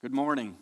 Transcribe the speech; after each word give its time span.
Good 0.00 0.14
morning. 0.14 0.56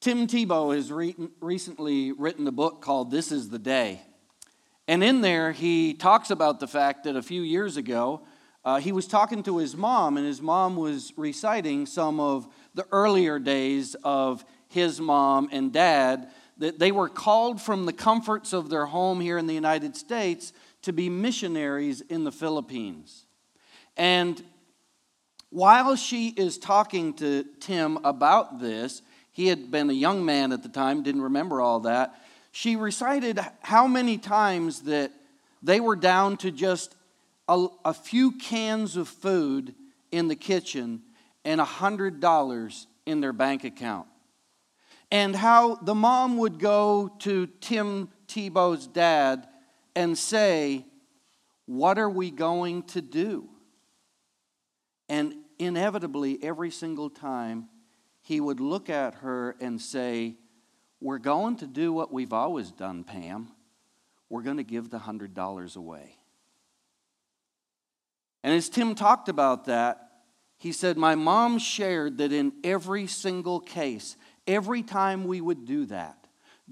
Tim 0.00 0.26
Tebow 0.26 0.74
has 0.74 0.90
re- 0.90 1.14
recently 1.40 2.10
written 2.10 2.48
a 2.48 2.50
book 2.50 2.82
called 2.82 3.12
This 3.12 3.30
is 3.30 3.48
the 3.48 3.60
Day. 3.60 4.02
And 4.88 5.04
in 5.04 5.20
there, 5.20 5.52
he 5.52 5.94
talks 5.94 6.32
about 6.32 6.58
the 6.58 6.66
fact 6.66 7.04
that 7.04 7.14
a 7.14 7.22
few 7.22 7.42
years 7.42 7.76
ago, 7.76 8.22
uh, 8.64 8.80
he 8.80 8.90
was 8.90 9.06
talking 9.06 9.44
to 9.44 9.58
his 9.58 9.76
mom, 9.76 10.16
and 10.16 10.26
his 10.26 10.42
mom 10.42 10.74
was 10.74 11.12
reciting 11.16 11.86
some 11.86 12.18
of 12.18 12.48
the 12.74 12.88
earlier 12.90 13.38
days 13.38 13.94
of 14.02 14.44
his 14.66 15.00
mom 15.00 15.48
and 15.52 15.72
dad. 15.72 16.28
That 16.58 16.80
they 16.80 16.90
were 16.90 17.08
called 17.08 17.62
from 17.62 17.86
the 17.86 17.92
comforts 17.92 18.52
of 18.52 18.68
their 18.68 18.86
home 18.86 19.20
here 19.20 19.38
in 19.38 19.46
the 19.46 19.54
United 19.54 19.94
States 19.96 20.52
to 20.82 20.92
be 20.92 21.08
missionaries 21.08 22.00
in 22.00 22.24
the 22.24 22.32
Philippines. 22.32 23.26
And 23.96 24.42
while 25.52 25.96
she 25.96 26.28
is 26.30 26.56
talking 26.56 27.12
to 27.14 27.44
Tim 27.60 27.98
about 28.04 28.58
this, 28.58 29.02
he 29.32 29.48
had 29.48 29.70
been 29.70 29.90
a 29.90 29.94
young 29.94 30.24
man 30.24 30.50
at 30.50 30.62
the 30.62 30.68
time, 30.68 31.02
didn't 31.02 31.22
remember 31.22 31.60
all 31.60 31.80
that. 31.80 32.14
She 32.52 32.74
recited 32.74 33.38
how 33.60 33.86
many 33.86 34.16
times 34.16 34.82
that 34.82 35.12
they 35.62 35.78
were 35.78 35.96
down 35.96 36.38
to 36.38 36.50
just 36.50 36.96
a, 37.48 37.66
a 37.84 37.92
few 37.92 38.32
cans 38.32 38.96
of 38.96 39.08
food 39.08 39.74
in 40.10 40.28
the 40.28 40.36
kitchen 40.36 41.02
and 41.44 41.60
a 41.60 41.64
$100 41.64 42.86
in 43.04 43.20
their 43.20 43.32
bank 43.32 43.64
account. 43.64 44.06
And 45.10 45.36
how 45.36 45.74
the 45.76 45.94
mom 45.94 46.38
would 46.38 46.58
go 46.58 47.14
to 47.20 47.46
Tim 47.60 48.08
Tebow's 48.26 48.86
dad 48.86 49.46
and 49.94 50.16
say, 50.16 50.86
What 51.66 51.98
are 51.98 52.08
we 52.08 52.30
going 52.30 52.84
to 52.84 53.02
do? 53.02 53.48
And 55.10 55.34
inevitably, 55.64 56.38
every 56.42 56.70
single 56.70 57.10
time, 57.10 57.68
he 58.20 58.40
would 58.40 58.60
look 58.60 58.88
at 58.88 59.16
her 59.16 59.56
and 59.60 59.80
say, 59.80 60.36
We're 61.00 61.18
going 61.18 61.56
to 61.56 61.66
do 61.66 61.92
what 61.92 62.12
we've 62.12 62.32
always 62.32 62.70
done, 62.70 63.04
Pam. 63.04 63.48
We're 64.28 64.42
going 64.42 64.56
to 64.56 64.64
give 64.64 64.90
the 64.90 64.98
$100 64.98 65.76
away. 65.76 66.16
And 68.42 68.54
as 68.54 68.68
Tim 68.68 68.94
talked 68.94 69.28
about 69.28 69.66
that, 69.66 70.08
he 70.58 70.72
said, 70.72 70.96
My 70.96 71.14
mom 71.14 71.58
shared 71.58 72.18
that 72.18 72.32
in 72.32 72.52
every 72.64 73.06
single 73.06 73.60
case, 73.60 74.16
every 74.46 74.82
time 74.82 75.24
we 75.24 75.40
would 75.40 75.64
do 75.64 75.86
that, 75.86 76.26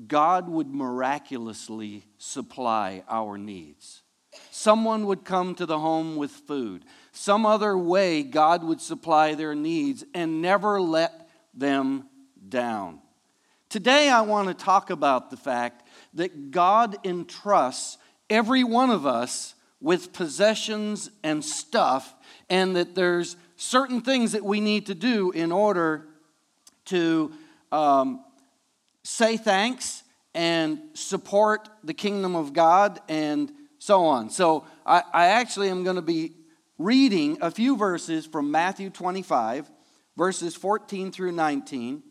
God 0.07 0.49
would 0.49 0.69
miraculously 0.69 2.05
supply 2.17 3.03
our 3.09 3.37
needs. 3.37 4.03
Someone 4.51 5.07
would 5.07 5.25
come 5.25 5.55
to 5.57 5.67
the 5.67 5.79
home 5.79 6.17
with 6.17 6.31
food. 6.31 6.85
Some 7.13 7.45
other 7.45 7.77
way, 7.77 8.23
God 8.23 8.63
would 8.65 8.81
supply 8.81 9.35
their 9.35 9.55
needs 9.55 10.05
and 10.15 10.41
never 10.43 10.81
let 10.81 11.29
them 11.55 12.09
down. 12.49 13.01
Today, 13.69 14.09
I 14.09 14.23
want 14.23 14.49
to 14.49 14.55
talk 14.55 14.91
about 14.91 15.31
the 15.31 15.37
fact 15.37 15.87
that 16.15 16.51
God 16.51 16.97
entrusts 17.05 17.99
every 18.29 18.65
one 18.65 18.91
of 18.91 19.07
us 19.07 19.55
with 19.81 20.13
possessions 20.13 21.11
and 21.23 21.45
stuff, 21.45 22.15
and 22.49 22.77
that 22.77 22.95
there's 22.95 23.37
certain 23.57 24.01
things 24.01 24.33
that 24.33 24.45
we 24.45 24.61
need 24.61 24.87
to 24.87 24.95
do 24.95 25.31
in 25.31 25.53
order 25.53 26.07
to 26.87 27.33
um, 27.73 28.25
say 29.03 29.37
thanks 29.37 30.03
and 30.35 30.81
support 30.95 31.69
the 31.83 31.95
kingdom 31.95 32.37
of 32.37 32.53
God 32.53 33.01
and 33.09 33.51
so 33.81 34.05
on. 34.05 34.29
So 34.31 34.67
I, 34.87 35.03
I 35.13 35.27
actually 35.27 35.71
am 35.71 35.83
going 35.83 35.97
to 35.97 36.03
be 36.03 36.35
reading 36.79 37.39
a 37.41 37.51
few 37.51 37.77
verses 37.77 38.27
from 38.27 38.51
Matthew 38.51 38.91
25, 38.91 39.69
verses 40.17 40.55
14 40.55 41.11
through 41.11 41.33
19. 41.33 42.03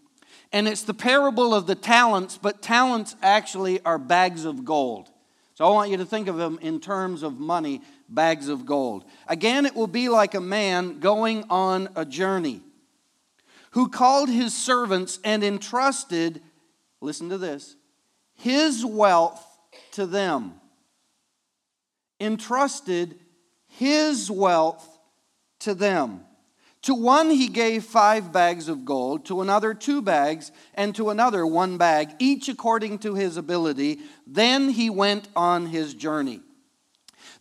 And 0.51 0.67
it's 0.67 0.81
the 0.81 0.95
parable 0.95 1.53
of 1.53 1.67
the 1.67 1.75
talents, 1.75 2.39
but 2.41 2.61
talents 2.61 3.15
actually 3.21 3.79
are 3.85 3.99
bags 3.99 4.45
of 4.45 4.65
gold. 4.65 5.09
So 5.53 5.65
I 5.65 5.69
want 5.69 5.91
you 5.91 5.97
to 5.97 6.05
think 6.05 6.27
of 6.27 6.37
them 6.37 6.57
in 6.61 6.79
terms 6.79 7.21
of 7.21 7.39
money, 7.39 7.81
bags 8.09 8.47
of 8.47 8.65
gold. 8.65 9.05
Again, 9.27 9.67
it 9.67 9.75
will 9.75 9.87
be 9.87 10.09
like 10.09 10.33
a 10.33 10.41
man 10.41 10.99
going 10.99 11.43
on 11.51 11.89
a 11.95 12.03
journey 12.03 12.61
who 13.71 13.89
called 13.89 14.29
his 14.29 14.57
servants 14.57 15.19
and 15.23 15.43
entrusted, 15.43 16.41
listen 16.99 17.29
to 17.29 17.37
this, 17.37 17.75
his 18.33 18.83
wealth 18.83 19.45
to 19.91 20.07
them 20.07 20.58
entrusted 22.19 23.19
his 23.67 24.29
wealth 24.29 24.99
to 25.59 25.73
them. 25.73 26.21
To 26.83 26.93
one 26.95 27.29
he 27.29 27.49
gave 27.49 27.83
five 27.83 28.31
bags 28.31 28.69
of 28.69 28.85
gold, 28.85 29.25
to 29.25 29.41
another 29.41 29.73
two 29.73 30.01
bags, 30.01 30.51
and 30.73 30.95
to 30.95 31.09
another 31.09 31.45
one 31.45 31.77
bag, 31.77 32.11
each 32.19 32.47
according 32.47 32.99
to 32.99 33.15
his 33.15 33.35
ability. 33.35 33.99
Then 34.25 34.69
he 34.69 34.89
went 34.89 35.27
on 35.35 35.67
his 35.67 35.93
journey. 35.93 36.41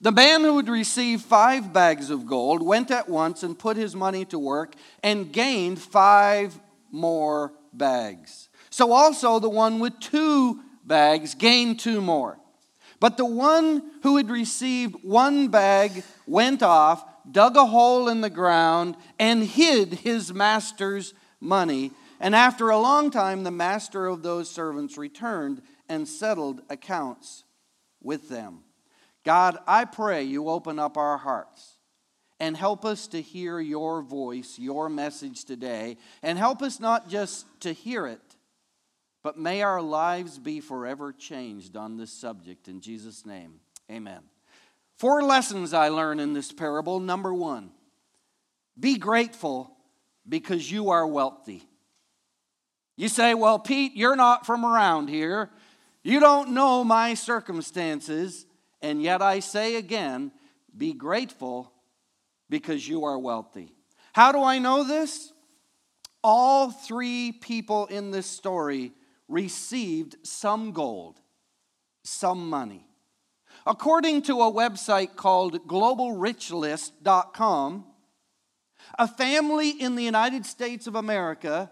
The 0.01 0.13
man 0.13 0.43
who 0.43 0.57
had 0.57 0.69
received 0.69 1.25
five 1.25 1.73
bags 1.73 2.11
of 2.11 2.27
gold 2.27 2.63
went 2.63 2.91
at 2.91 3.09
once 3.09 3.43
and 3.43 3.59
put 3.59 3.77
his 3.77 3.97
money 3.97 4.25
to 4.27 4.39
work 4.39 4.75
and 5.03 5.33
gained 5.33 5.81
five 5.81 6.59
more 6.91 7.53
bags. 7.73 8.49
So 8.71 8.93
also 8.93 9.39
the 9.39 9.49
one 9.49 9.79
with 9.79 9.99
two 9.99 10.61
bags 10.85 11.35
gained 11.35 11.81
two 11.81 12.01
more. 12.01 12.39
But 13.01 13.17
the 13.17 13.25
one 13.25 13.83
who 14.03 14.17
had 14.17 14.31
received 14.31 14.97
one 15.03 15.49
bag 15.49 16.03
went 16.27 16.63
off, 16.63 17.05
dug 17.31 17.57
a 17.57 17.67
hole 17.67 18.09
in 18.09 18.21
the 18.21 18.31
ground, 18.31 18.97
and 19.19 19.45
hid 19.45 19.95
his 19.95 20.33
master's 20.33 21.15
money. 21.41 21.93
And 22.21 22.35
after 22.35 22.71
a 22.71 22.79
long 22.79 23.11
time, 23.11 23.45
the 23.45 23.51
master 23.51 24.07
of 24.07 24.23
those 24.23 24.51
servants 24.51 24.99
returned 24.99 25.63
and 25.89 26.09
settled 26.09 26.63
accounts 26.69 27.45
with 28.03 28.29
them. 28.29 28.65
God, 29.25 29.59
I 29.67 29.85
pray 29.85 30.25
you 30.25 30.49
open 30.49 30.79
up 30.79 30.97
our 30.97 31.19
hearts 31.19 31.79
and 32.41 32.57
help 32.57 32.85
us 32.85 33.07
to 33.09 33.21
hear 33.21 33.61
your 33.61 34.03
voice, 34.03 34.59
your 34.59 34.89
message 34.89 35.45
today, 35.45 35.97
and 36.23 36.39
help 36.39 36.63
us 36.63 36.81
not 36.81 37.09
just 37.09 37.47
to 37.61 37.73
hear 37.73 38.07
it, 38.07 38.28
but 39.23 39.39
may 39.39 39.63
our 39.63 39.83
lives 39.83 40.39
be 40.39 40.61
forever 40.61 41.13
changed 41.13 41.77
on 41.77 41.97
this 41.97 42.13
subject. 42.13 42.69
In 42.69 42.81
Jesus' 42.81 43.27
name, 43.27 43.61
amen. 43.91 44.21
Four 44.97 45.23
lessons 45.23 45.73
I 45.73 45.89
learn 45.89 46.21
in 46.21 46.33
this 46.33 46.53
parable. 46.53 47.01
Number 47.01 47.33
one, 47.33 47.71
be 48.79 48.97
grateful 48.97 49.77
because 50.29 50.71
you 50.71 50.91
are 50.91 51.07
wealthy. 51.07 51.63
You 52.97 53.09
say, 53.09 53.35
Well, 53.35 53.59
Pete, 53.59 53.93
you're 53.95 54.17
not 54.17 54.45
from 54.45 54.65
around 54.65 55.09
here. 55.09 55.51
You 56.03 56.21
don't 56.21 56.51
know 56.51 56.85
my 56.85 57.15
circumstances. 57.15 58.45
And 58.81 59.03
yet 59.03 59.23
I 59.23 59.41
say 59.41 59.77
again, 59.77 60.31
be 60.77 60.93
grateful 60.93 61.73
because 62.49 62.87
you 62.89 63.05
are 63.05 63.19
wealthy. 63.19 63.73
How 64.13 64.33
do 64.33 64.43
I 64.43 64.59
know 64.59 64.85
this? 64.85 65.33
All 66.23 66.71
three 66.71 67.33
people 67.33 67.87
in 67.87 68.11
this 68.11 68.27
story 68.27 68.93
received 69.29 70.17
some 70.27 70.73
gold, 70.73 71.21
some 72.03 72.49
money. 72.49 72.87
According 73.67 74.23
to 74.23 74.41
a 74.41 74.51
website 74.53 75.17
called 75.17 75.69
globalrichlist.com, 75.69 77.85
a 78.99 79.09
family 79.09 79.71
in 79.71 79.95
the 79.95 80.05
United 80.05 80.45
States 80.47 80.87
of 80.87 80.95
America 80.95 81.71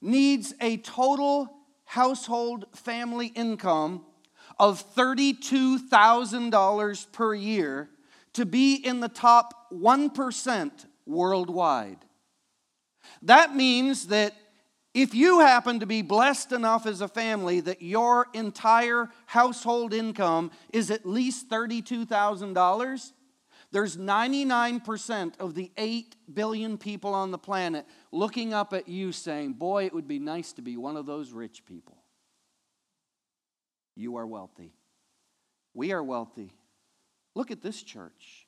needs 0.00 0.54
a 0.60 0.76
total 0.78 1.50
household 1.84 2.64
family 2.74 3.28
income 3.28 4.04
of 4.58 4.82
$32,000 4.94 7.12
per 7.12 7.34
year 7.34 7.90
to 8.34 8.44
be 8.44 8.74
in 8.74 9.00
the 9.00 9.08
top 9.08 9.70
1% 9.72 10.70
worldwide. 11.06 12.04
That 13.22 13.54
means 13.54 14.08
that 14.08 14.34
if 14.94 15.12
you 15.12 15.40
happen 15.40 15.80
to 15.80 15.86
be 15.86 16.02
blessed 16.02 16.52
enough 16.52 16.86
as 16.86 17.00
a 17.00 17.08
family 17.08 17.58
that 17.60 17.82
your 17.82 18.28
entire 18.32 19.10
household 19.26 19.92
income 19.92 20.52
is 20.72 20.90
at 20.90 21.04
least 21.04 21.50
$32,000, 21.50 23.12
there's 23.72 23.96
99% 23.96 25.40
of 25.40 25.56
the 25.56 25.72
8 25.76 26.14
billion 26.32 26.78
people 26.78 27.12
on 27.12 27.32
the 27.32 27.38
planet 27.38 27.86
looking 28.12 28.54
up 28.54 28.72
at 28.72 28.88
you 28.88 29.10
saying, 29.10 29.54
Boy, 29.54 29.84
it 29.84 29.92
would 29.92 30.06
be 30.06 30.20
nice 30.20 30.52
to 30.52 30.62
be 30.62 30.76
one 30.76 30.96
of 30.96 31.06
those 31.06 31.32
rich 31.32 31.66
people. 31.66 31.98
You 33.96 34.16
are 34.16 34.26
wealthy. 34.26 34.72
We 35.74 35.92
are 35.92 36.04
wealthy. 36.04 36.52
Look 37.34 37.50
at 37.50 37.62
this 37.62 37.82
church. 37.82 38.46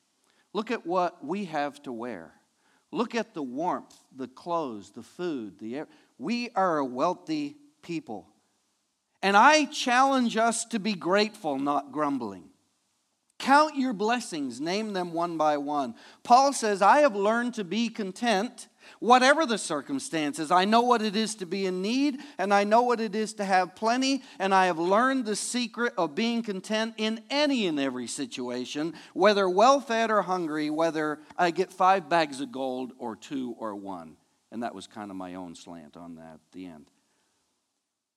Look 0.53 0.71
at 0.71 0.85
what 0.85 1.25
we 1.25 1.43
have 1.45 1.81
to 1.83 1.91
wear. 1.91 2.31
Look 2.91 3.15
at 3.15 3.33
the 3.33 3.43
warmth, 3.43 3.95
the 4.15 4.29
clothes, 4.29 4.91
the 4.91 5.03
food, 5.03 5.59
the 5.59 5.79
air. 5.79 5.87
We 6.17 6.49
are 6.55 6.77
a 6.77 6.85
wealthy 6.85 7.57
people. 7.81 8.27
And 9.21 9.35
I 9.35 9.65
challenge 9.65 10.37
us 10.37 10.65
to 10.65 10.79
be 10.79 10.93
grateful, 10.93 11.57
not 11.57 11.91
grumbling. 11.91 12.49
Count 13.39 13.75
your 13.75 13.93
blessings, 13.93 14.59
name 14.59 14.93
them 14.93 15.13
one 15.13 15.37
by 15.37 15.57
one. 15.57 15.95
Paul 16.23 16.53
says, 16.53 16.81
I 16.81 16.99
have 16.99 17.15
learned 17.15 17.53
to 17.55 17.63
be 17.63 17.89
content 17.89 18.67
Whatever 18.99 19.45
the 19.45 19.57
circumstances, 19.57 20.51
I 20.51 20.65
know 20.65 20.81
what 20.81 21.01
it 21.01 21.15
is 21.15 21.35
to 21.35 21.45
be 21.45 21.65
in 21.65 21.81
need, 21.81 22.19
and 22.37 22.53
I 22.53 22.63
know 22.63 22.81
what 22.81 22.99
it 22.99 23.15
is 23.15 23.33
to 23.35 23.45
have 23.45 23.75
plenty, 23.75 24.23
and 24.39 24.53
I 24.53 24.65
have 24.65 24.79
learned 24.79 25.25
the 25.25 25.35
secret 25.35 25.93
of 25.97 26.15
being 26.15 26.43
content 26.43 26.95
in 26.97 27.21
any 27.29 27.67
and 27.67 27.79
every 27.79 28.07
situation, 28.07 28.93
whether 29.13 29.49
well 29.49 29.79
fed 29.79 30.09
or 30.11 30.21
hungry, 30.23 30.69
whether 30.69 31.19
I 31.37 31.51
get 31.51 31.71
five 31.71 32.09
bags 32.09 32.41
of 32.41 32.51
gold 32.51 32.93
or 32.97 33.15
two 33.15 33.55
or 33.59 33.75
one. 33.75 34.17
And 34.57 34.63
that 34.63 34.73
was 34.73 34.87
kind 34.87 35.11
of 35.11 35.17
my 35.17 35.35
own 35.35 35.53
slant 35.53 35.95
on 35.95 36.15
that 36.15 36.33
at 36.33 36.51
the 36.51 36.65
end. 36.65 36.89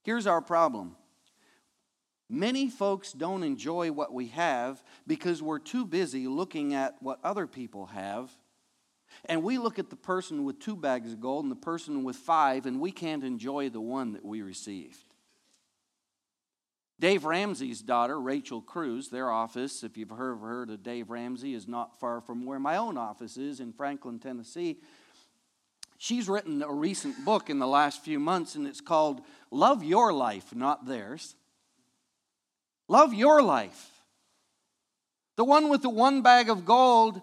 Here's 0.04 0.26
our 0.26 0.40
problem 0.40 0.96
many 2.30 2.70
folks 2.70 3.12
don't 3.12 3.42
enjoy 3.42 3.92
what 3.92 4.14
we 4.14 4.28
have 4.28 4.82
because 5.06 5.42
we're 5.42 5.58
too 5.58 5.84
busy 5.84 6.26
looking 6.28 6.72
at 6.72 6.94
what 7.00 7.18
other 7.22 7.46
people 7.46 7.84
have 7.88 8.30
and 9.26 9.42
we 9.42 9.58
look 9.58 9.78
at 9.78 9.90
the 9.90 9.96
person 9.96 10.44
with 10.46 10.60
two 10.60 10.76
bags 10.76 11.12
of 11.12 11.20
gold 11.20 11.44
and 11.44 11.52
the 11.52 11.56
person 11.56 12.04
with 12.04 12.16
five, 12.16 12.64
and 12.64 12.80
we 12.80 12.90
can't 12.90 13.22
enjoy 13.22 13.68
the 13.68 13.78
one 13.78 14.12
that 14.12 14.24
we 14.24 14.40
received. 14.40 15.04
Dave 16.98 17.26
Ramsey's 17.26 17.82
daughter, 17.82 18.18
Rachel 18.18 18.62
Cruz, 18.62 19.10
their 19.10 19.30
office, 19.30 19.82
if 19.82 19.98
you've 19.98 20.10
heard, 20.10 20.38
heard 20.38 20.70
of 20.70 20.82
Dave 20.82 21.10
Ramsey, 21.10 21.54
is 21.54 21.66
not 21.66 21.98
far 21.98 22.22
from 22.22 22.46
where 22.46 22.58
my 22.58 22.76
own 22.76 22.96
office 22.96 23.36
is 23.36 23.58
in 23.58 23.72
Franklin, 23.72 24.18
Tennessee. 24.18 24.78
She's 26.02 26.30
written 26.30 26.62
a 26.62 26.72
recent 26.72 27.26
book 27.26 27.50
in 27.50 27.58
the 27.58 27.66
last 27.66 28.02
few 28.02 28.18
months, 28.18 28.54
and 28.54 28.66
it's 28.66 28.80
called 28.80 29.20
Love 29.50 29.84
Your 29.84 30.14
Life, 30.14 30.54
Not 30.54 30.86
Theirs. 30.86 31.34
Love 32.88 33.12
Your 33.12 33.42
Life. 33.42 33.90
The 35.36 35.44
one 35.44 35.68
with 35.68 35.82
the 35.82 35.90
one 35.90 36.22
bag 36.22 36.48
of 36.48 36.64
gold 36.64 37.20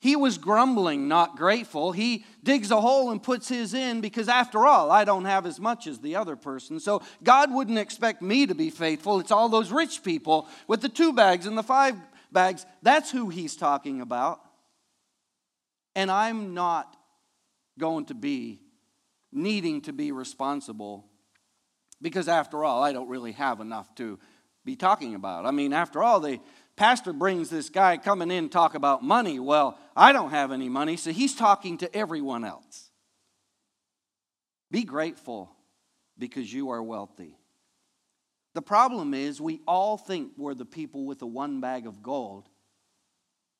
he 0.00 0.16
was 0.16 0.36
grumbling, 0.36 1.06
not 1.06 1.36
grateful. 1.36 1.92
He 1.92 2.24
digs 2.42 2.72
a 2.72 2.80
hole 2.80 3.12
and 3.12 3.22
puts 3.22 3.48
his 3.48 3.72
in 3.72 4.00
because, 4.00 4.28
after 4.28 4.66
all, 4.66 4.90
I 4.90 5.04
don't 5.04 5.26
have 5.26 5.46
as 5.46 5.60
much 5.60 5.86
as 5.86 6.00
the 6.00 6.16
other 6.16 6.34
person. 6.34 6.80
So 6.80 7.02
God 7.22 7.54
wouldn't 7.54 7.78
expect 7.78 8.20
me 8.20 8.46
to 8.46 8.54
be 8.56 8.70
faithful. 8.70 9.20
It's 9.20 9.30
all 9.30 9.48
those 9.48 9.70
rich 9.70 10.02
people 10.02 10.48
with 10.66 10.80
the 10.80 10.88
two 10.88 11.12
bags 11.12 11.46
and 11.46 11.56
the 11.56 11.62
five 11.62 11.94
bags. 12.32 12.66
That's 12.82 13.12
who 13.12 13.28
he's 13.28 13.54
talking 13.54 14.00
about. 14.00 14.40
And 15.94 16.10
I'm 16.10 16.52
not 16.52 16.96
going 17.78 18.06
to 18.06 18.14
be 18.14 18.60
needing 19.32 19.80
to 19.82 19.92
be 19.92 20.12
responsible 20.12 21.06
because, 22.00 22.28
after 22.28 22.64
all, 22.64 22.82
I 22.82 22.92
don't 22.92 23.08
really 23.08 23.32
have 23.32 23.60
enough 23.60 23.94
to 23.96 24.18
be 24.64 24.76
talking 24.76 25.14
about. 25.14 25.46
I 25.46 25.50
mean, 25.50 25.72
after 25.72 26.02
all, 26.02 26.20
the 26.20 26.40
pastor 26.76 27.12
brings 27.12 27.50
this 27.50 27.68
guy 27.68 27.96
coming 27.96 28.30
in 28.30 28.48
talk 28.48 28.74
about 28.74 29.02
money. 29.02 29.38
Well, 29.38 29.78
I 29.96 30.12
don't 30.12 30.30
have 30.30 30.52
any 30.52 30.68
money, 30.68 30.96
so 30.96 31.10
he's 31.10 31.34
talking 31.34 31.78
to 31.78 31.94
everyone 31.96 32.44
else. 32.44 32.90
Be 34.70 34.84
grateful 34.84 35.50
because 36.18 36.52
you 36.52 36.70
are 36.70 36.82
wealthy. 36.82 37.36
The 38.54 38.62
problem 38.62 39.14
is, 39.14 39.40
we 39.40 39.60
all 39.66 39.96
think 39.96 40.32
we're 40.36 40.54
the 40.54 40.64
people 40.64 41.06
with 41.06 41.18
the 41.18 41.26
one 41.26 41.60
bag 41.60 41.86
of 41.86 42.02
gold. 42.02 42.48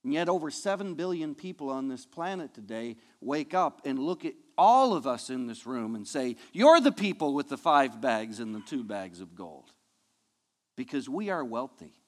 And 0.04 0.12
yet, 0.12 0.28
over 0.28 0.50
7 0.50 0.94
billion 0.94 1.34
people 1.34 1.70
on 1.70 1.88
this 1.88 2.04
planet 2.04 2.52
today 2.54 2.96
wake 3.20 3.54
up 3.54 3.82
and 3.84 3.98
look 3.98 4.24
at 4.24 4.34
all 4.58 4.94
of 4.94 5.06
us 5.06 5.30
in 5.30 5.46
this 5.46 5.64
room 5.64 5.94
and 5.94 6.06
say, 6.06 6.36
You're 6.52 6.80
the 6.80 6.92
people 6.92 7.34
with 7.34 7.48
the 7.48 7.56
five 7.56 8.00
bags 8.00 8.40
and 8.40 8.54
the 8.54 8.60
two 8.60 8.82
bags 8.82 9.20
of 9.20 9.34
gold. 9.34 9.72
Because 10.76 11.08
we 11.08 11.30
are 11.30 11.44
wealthy. 11.44 12.01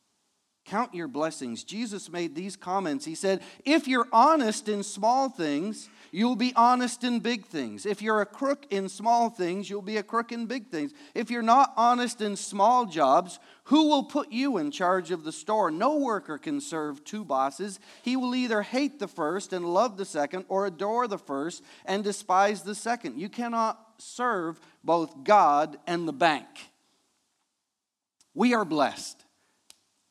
Count 0.65 0.95
your 0.95 1.09
blessings. 1.09 1.63
Jesus 1.63 2.09
made 2.09 2.35
these 2.35 2.57
comments. 2.57 3.05
He 3.05 3.15
said, 3.15 3.43
If 3.67 3.87
you're 3.87 4.09
honest 4.11 4.67
in 4.67 4.83
small 4.83 5.29
things, 5.29 5.91
you'll 6.11 6.37
be 6.37 6.55
honest 6.57 7.05
in 7.05 7.21
big 7.21 7.45
things. 7.45 7.85
If 7.85 8.01
you're 8.01 8.23
a 8.23 8.27
crook 8.27 8.67
in 8.71 8.89
small 8.89 9.29
things, 9.29 9.69
you'll 9.69 9.83
be 9.83 9.99
a 9.99 10.03
crook 10.03 10.33
in 10.33 10.47
big 10.47 10.69
things. 10.69 10.93
If 11.15 11.31
you're 11.31 11.43
not 11.43 11.75
honest 11.77 12.23
in 12.23 12.35
small 12.35 12.87
jobs, 12.87 13.39
who 13.65 13.89
will 13.89 14.05
put 14.05 14.33
you 14.33 14.57
in 14.57 14.71
charge 14.71 15.11
of 15.11 15.23
the 15.23 15.33
store? 15.33 15.71
No 15.71 15.99
worker 15.99 16.39
can 16.39 16.63
serve 16.63 17.05
two 17.05 17.27
bosses. 17.27 17.79
He 18.03 18.17
will 18.17 18.35
either 18.35 18.63
hate 18.63 18.99
the 18.99 19.09
first 19.09 19.53
and 19.53 19.67
love 19.67 19.99
the 19.99 20.07
second, 20.07 20.47
or 20.49 20.65
adore 20.65 21.09
the 21.09 21.19
first 21.19 21.63
and 21.85 22.03
despise 22.03 22.63
the 22.63 22.75
second. 22.75 23.21
You 23.21 23.29
cannot 23.29 23.79
serve 23.99 24.59
both 24.83 25.25
God 25.25 25.77
and 25.87 26.09
the 26.09 26.13
bank. 26.15 26.47
We 28.33 28.55
are 28.55 28.65
blessed. 28.65 29.24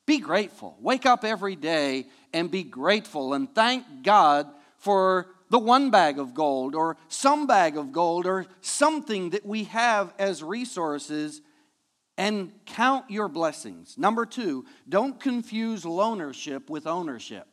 Be 0.05 0.19
grateful. 0.19 0.77
Wake 0.81 1.05
up 1.05 1.23
every 1.23 1.55
day 1.55 2.07
and 2.33 2.51
be 2.51 2.63
grateful 2.63 3.33
and 3.33 3.53
thank 3.53 3.85
God 4.03 4.47
for 4.77 5.27
the 5.50 5.59
one 5.59 5.91
bag 5.91 6.19
of 6.19 6.33
gold 6.33 6.75
or 6.75 6.97
some 7.07 7.47
bag 7.47 7.77
of 7.77 7.91
gold 7.91 8.25
or 8.25 8.47
something 8.61 9.29
that 9.29 9.45
we 9.45 9.65
have 9.65 10.13
as 10.19 10.44
resources 10.44 11.41
and 12.17 12.51
count 12.65 13.09
your 13.09 13.27
blessings. 13.27 13.97
Number 13.97 14.25
two, 14.25 14.65
don't 14.88 15.19
confuse 15.19 15.83
loanership 15.83 16.69
with 16.69 16.85
ownership. 16.85 17.47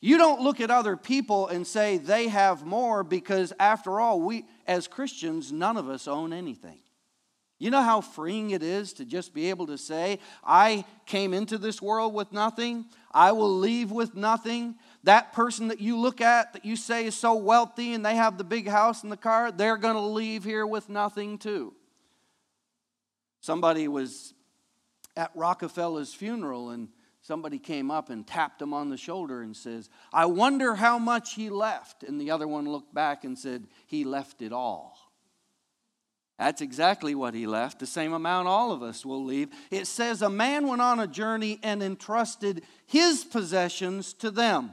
You 0.00 0.16
don't 0.16 0.40
look 0.40 0.60
at 0.60 0.70
other 0.70 0.96
people 0.96 1.48
and 1.48 1.66
say 1.66 1.98
they 1.98 2.28
have 2.28 2.64
more 2.64 3.04
because, 3.04 3.52
after 3.60 4.00
all, 4.00 4.20
we 4.20 4.46
as 4.66 4.88
Christians, 4.88 5.52
none 5.52 5.76
of 5.76 5.90
us 5.90 6.08
own 6.08 6.32
anything. 6.32 6.78
You 7.60 7.70
know 7.70 7.82
how 7.82 8.00
freeing 8.00 8.50
it 8.50 8.62
is 8.62 8.94
to 8.94 9.04
just 9.04 9.34
be 9.34 9.50
able 9.50 9.66
to 9.66 9.76
say, 9.76 10.18
I 10.42 10.86
came 11.04 11.34
into 11.34 11.58
this 11.58 11.82
world 11.82 12.14
with 12.14 12.32
nothing, 12.32 12.86
I 13.12 13.32
will 13.32 13.58
leave 13.58 13.92
with 13.92 14.16
nothing. 14.16 14.76
That 15.04 15.34
person 15.34 15.68
that 15.68 15.78
you 15.78 15.98
look 15.98 16.22
at 16.22 16.54
that 16.54 16.64
you 16.64 16.74
say 16.74 17.04
is 17.04 17.14
so 17.14 17.34
wealthy 17.34 17.92
and 17.92 18.04
they 18.04 18.16
have 18.16 18.38
the 18.38 18.44
big 18.44 18.66
house 18.66 19.02
and 19.02 19.12
the 19.12 19.16
car, 19.16 19.52
they're 19.52 19.76
going 19.76 19.94
to 19.94 20.00
leave 20.00 20.42
here 20.42 20.66
with 20.66 20.88
nothing 20.88 21.36
too. 21.36 21.74
Somebody 23.40 23.88
was 23.88 24.32
at 25.14 25.30
Rockefeller's 25.34 26.14
funeral 26.14 26.70
and 26.70 26.88
somebody 27.20 27.58
came 27.58 27.90
up 27.90 28.08
and 28.08 28.26
tapped 28.26 28.62
him 28.62 28.72
on 28.72 28.88
the 28.88 28.96
shoulder 28.96 29.42
and 29.42 29.54
says, 29.54 29.90
I 30.14 30.24
wonder 30.24 30.76
how 30.76 30.98
much 30.98 31.34
he 31.34 31.50
left. 31.50 32.04
And 32.04 32.18
the 32.18 32.30
other 32.30 32.48
one 32.48 32.64
looked 32.64 32.94
back 32.94 33.24
and 33.24 33.38
said, 33.38 33.66
He 33.86 34.04
left 34.04 34.40
it 34.40 34.52
all. 34.52 35.09
That's 36.40 36.62
exactly 36.62 37.14
what 37.14 37.34
he 37.34 37.46
left, 37.46 37.80
the 37.80 37.86
same 37.86 38.14
amount 38.14 38.48
all 38.48 38.72
of 38.72 38.82
us 38.82 39.04
will 39.04 39.22
leave. 39.22 39.50
It 39.70 39.86
says, 39.86 40.22
A 40.22 40.30
man 40.30 40.66
went 40.66 40.80
on 40.80 40.98
a 40.98 41.06
journey 41.06 41.60
and 41.62 41.82
entrusted 41.82 42.62
his 42.86 43.24
possessions 43.24 44.14
to 44.14 44.30
them. 44.30 44.70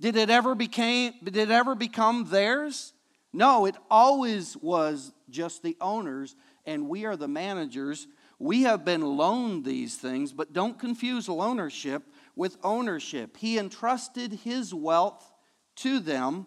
Did 0.00 0.16
it 0.16 0.30
ever, 0.30 0.54
became, 0.54 1.12
did 1.22 1.36
it 1.36 1.50
ever 1.50 1.74
become 1.74 2.24
theirs? 2.24 2.94
No, 3.34 3.66
it 3.66 3.76
always 3.90 4.56
was 4.56 5.12
just 5.28 5.62
the 5.62 5.76
owners, 5.78 6.36
and 6.64 6.88
we 6.88 7.04
are 7.04 7.16
the 7.16 7.28
managers. 7.28 8.06
We 8.38 8.62
have 8.62 8.82
been 8.82 9.02
loaned 9.02 9.66
these 9.66 9.96
things, 9.96 10.32
but 10.32 10.54
don't 10.54 10.78
confuse 10.78 11.26
loanership 11.26 12.00
with 12.34 12.56
ownership. 12.64 13.36
He 13.36 13.58
entrusted 13.58 14.32
his 14.42 14.72
wealth 14.72 15.30
to 15.76 16.00
them 16.00 16.46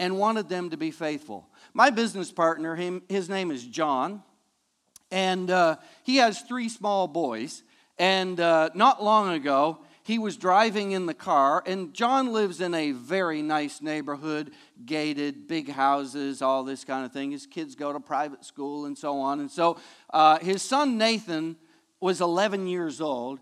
and 0.00 0.18
wanted 0.18 0.48
them 0.48 0.70
to 0.70 0.76
be 0.76 0.90
faithful. 0.90 1.48
My 1.76 1.90
business 1.90 2.30
partner, 2.30 2.76
him, 2.76 3.02
his 3.08 3.28
name 3.28 3.50
is 3.50 3.66
John, 3.66 4.22
and 5.10 5.50
uh, 5.50 5.76
he 6.04 6.16
has 6.16 6.40
three 6.40 6.68
small 6.68 7.08
boys. 7.08 7.64
And 7.98 8.38
uh, 8.38 8.70
not 8.74 9.02
long 9.02 9.30
ago, 9.30 9.80
he 10.04 10.20
was 10.20 10.36
driving 10.36 10.92
in 10.92 11.06
the 11.06 11.14
car, 11.14 11.64
and 11.66 11.92
John 11.92 12.32
lives 12.32 12.60
in 12.60 12.74
a 12.74 12.92
very 12.92 13.42
nice 13.42 13.82
neighborhood, 13.82 14.52
gated, 14.86 15.48
big 15.48 15.68
houses, 15.68 16.42
all 16.42 16.62
this 16.62 16.84
kind 16.84 17.04
of 17.04 17.12
thing. 17.12 17.32
His 17.32 17.44
kids 17.44 17.74
go 17.74 17.92
to 17.92 17.98
private 17.98 18.44
school 18.44 18.86
and 18.86 18.96
so 18.96 19.18
on. 19.18 19.40
And 19.40 19.50
so 19.50 19.76
uh, 20.10 20.38
his 20.38 20.62
son 20.62 20.96
Nathan 20.96 21.56
was 21.98 22.20
11 22.20 22.68
years 22.68 23.00
old, 23.00 23.40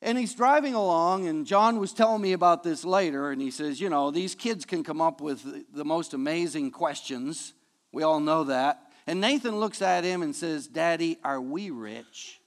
and 0.00 0.16
he's 0.16 0.34
driving 0.34 0.74
along, 0.74 1.26
and 1.26 1.46
John 1.46 1.78
was 1.78 1.92
telling 1.92 2.22
me 2.22 2.32
about 2.32 2.62
this 2.62 2.84
later, 2.84 3.30
and 3.30 3.42
he 3.42 3.50
says, 3.50 3.80
You 3.80 3.90
know, 3.90 4.10
these 4.10 4.34
kids 4.34 4.64
can 4.64 4.84
come 4.84 5.00
up 5.00 5.20
with 5.20 5.44
the 5.74 5.84
most 5.84 6.14
amazing 6.14 6.70
questions. 6.70 7.52
We 7.92 8.02
all 8.02 8.20
know 8.20 8.44
that. 8.44 8.80
And 9.06 9.20
Nathan 9.20 9.58
looks 9.58 9.82
at 9.82 10.04
him 10.04 10.22
and 10.22 10.36
says, 10.36 10.66
Daddy, 10.66 11.18
are 11.24 11.40
we 11.40 11.70
rich? 11.70 12.40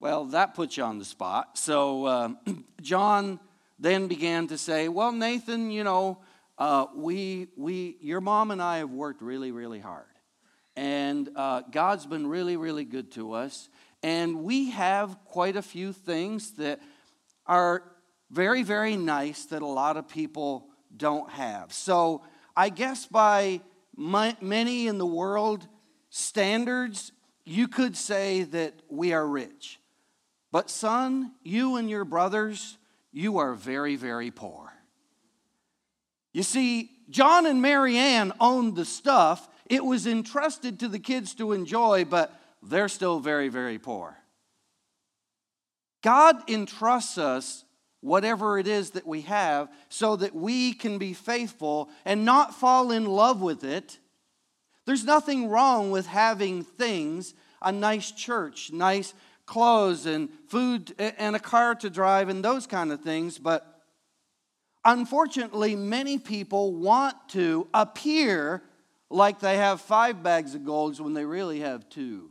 Well, 0.00 0.26
that 0.26 0.54
puts 0.54 0.76
you 0.76 0.84
on 0.84 0.98
the 0.98 1.04
spot. 1.04 1.56
So 1.56 2.04
uh, 2.04 2.28
John 2.82 3.40
then 3.78 4.06
began 4.06 4.46
to 4.48 4.58
say, 4.58 4.88
Well, 4.88 5.12
Nathan, 5.12 5.70
you 5.70 5.82
know, 5.82 6.18
uh, 6.58 6.86
we, 6.94 7.48
we, 7.56 7.96
your 8.00 8.20
mom 8.20 8.50
and 8.50 8.62
I 8.62 8.78
have 8.78 8.90
worked 8.90 9.22
really, 9.22 9.50
really 9.50 9.80
hard. 9.80 10.04
And 10.76 11.30
uh, 11.36 11.62
God's 11.70 12.06
been 12.06 12.26
really, 12.26 12.56
really 12.56 12.84
good 12.84 13.12
to 13.12 13.32
us. 13.32 13.68
And 14.04 14.44
we 14.44 14.68
have 14.68 15.16
quite 15.24 15.56
a 15.56 15.62
few 15.62 15.94
things 15.94 16.50
that 16.56 16.78
are 17.46 17.82
very, 18.30 18.62
very 18.62 18.96
nice 18.96 19.46
that 19.46 19.62
a 19.62 19.66
lot 19.66 19.96
of 19.96 20.08
people 20.08 20.66
don't 20.94 21.30
have. 21.30 21.72
So 21.72 22.22
I 22.54 22.68
guess 22.68 23.06
by 23.06 23.62
my, 23.96 24.36
many 24.42 24.88
in 24.88 24.98
the 24.98 25.06
world 25.06 25.66
standards, 26.10 27.12
you 27.46 27.66
could 27.66 27.96
say 27.96 28.42
that 28.42 28.74
we 28.90 29.14
are 29.14 29.26
rich. 29.26 29.80
But, 30.52 30.68
son, 30.68 31.32
you 31.42 31.76
and 31.76 31.88
your 31.88 32.04
brothers, 32.04 32.76
you 33.10 33.38
are 33.38 33.54
very, 33.54 33.96
very 33.96 34.30
poor. 34.30 34.70
You 36.34 36.42
see, 36.42 36.90
John 37.08 37.46
and 37.46 37.62
Mary 37.62 37.96
Ann 37.96 38.34
owned 38.38 38.76
the 38.76 38.84
stuff. 38.84 39.48
It 39.64 39.82
was 39.82 40.06
entrusted 40.06 40.80
to 40.80 40.88
the 40.88 40.98
kids 40.98 41.34
to 41.36 41.52
enjoy, 41.52 42.04
but 42.04 42.38
they're 42.68 42.88
still 42.88 43.20
very, 43.20 43.48
very 43.48 43.78
poor. 43.78 44.16
God 46.02 46.48
entrusts 46.50 47.18
us 47.18 47.64
whatever 48.00 48.58
it 48.58 48.66
is 48.66 48.90
that 48.90 49.06
we 49.06 49.22
have 49.22 49.68
so 49.88 50.16
that 50.16 50.34
we 50.34 50.74
can 50.74 50.98
be 50.98 51.14
faithful 51.14 51.88
and 52.04 52.24
not 52.24 52.54
fall 52.54 52.90
in 52.90 53.06
love 53.06 53.40
with 53.40 53.64
it. 53.64 53.98
There's 54.84 55.04
nothing 55.04 55.48
wrong 55.48 55.90
with 55.90 56.06
having 56.06 56.62
things, 56.62 57.34
a 57.62 57.72
nice 57.72 58.10
church, 58.12 58.70
nice 58.70 59.14
clothes 59.46 60.04
and 60.04 60.28
food 60.48 60.94
and 60.98 61.34
a 61.34 61.40
car 61.40 61.74
to 61.76 61.88
drive 61.88 62.28
and 62.28 62.44
those 62.44 62.66
kind 62.66 62.92
of 62.92 63.00
things, 63.00 63.38
but 63.38 63.80
unfortunately, 64.84 65.74
many 65.74 66.18
people 66.18 66.74
want 66.74 67.16
to 67.30 67.66
appear 67.72 68.62
like 69.10 69.40
they 69.40 69.56
have 69.56 69.80
five 69.80 70.22
bags 70.22 70.54
of 70.54 70.64
golds 70.64 71.00
when 71.00 71.14
they 71.14 71.24
really 71.24 71.60
have 71.60 71.88
two. 71.88 72.30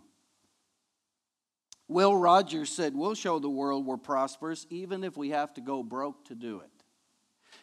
Will 1.94 2.16
Rogers 2.16 2.72
said, 2.72 2.96
We'll 2.96 3.14
show 3.14 3.38
the 3.38 3.50
world 3.50 3.86
we're 3.86 3.98
prosperous 3.98 4.66
even 4.72 5.04
if 5.04 5.16
we 5.16 5.30
have 5.30 5.54
to 5.54 5.62
go 5.62 5.84
broke 5.84 6.26
to 6.26 6.36
do 6.36 6.60
it. 6.60 6.70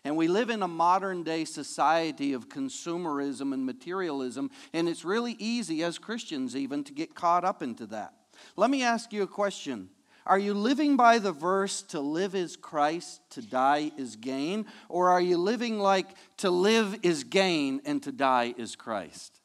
And 0.05 0.17
we 0.17 0.29
live 0.29 0.51
in 0.51 0.63
a 0.63 0.69
modern 0.69 1.25
day 1.25 1.45
society 1.45 2.33
of 2.33 2.49
consumerism 2.49 3.53
and 3.53 3.67
materialism, 3.67 4.51
and 4.73 4.89
it's 4.89 5.05
really 5.05 5.37
easy 5.39 5.83
as 5.83 5.99
Christians 5.99 6.55
even 6.55 6.85
to 6.85 6.93
get 6.93 7.15
caught 7.15 7.45
up 7.45 7.61
into 7.61 7.87
that. 7.87 8.15
Let 8.57 8.71
me 8.71 8.83
ask 8.83 9.13
you 9.13 9.23
a 9.23 9.27
question. 9.27 9.91
Are 10.25 10.39
you 10.39 10.55
living 10.55 10.97
by 10.97 11.19
the 11.19 11.33
verse, 11.33 11.83
to 11.83 12.01
live 12.01 12.37
is 12.37 12.57
Christ, 12.57 13.21
to 13.31 13.43
die 13.43 13.91
is 13.99 14.15
gain? 14.15 14.67
Or 14.89 15.09
are 15.09 15.21
you 15.21 15.39
living 15.39 15.81
like 15.81 16.07
to 16.39 16.51
live 16.51 17.01
is 17.03 17.25
gain 17.25 17.81
and 17.85 18.01
to 18.05 18.13
die 18.13 18.55
is 18.57 18.77
Christ? 18.77 19.40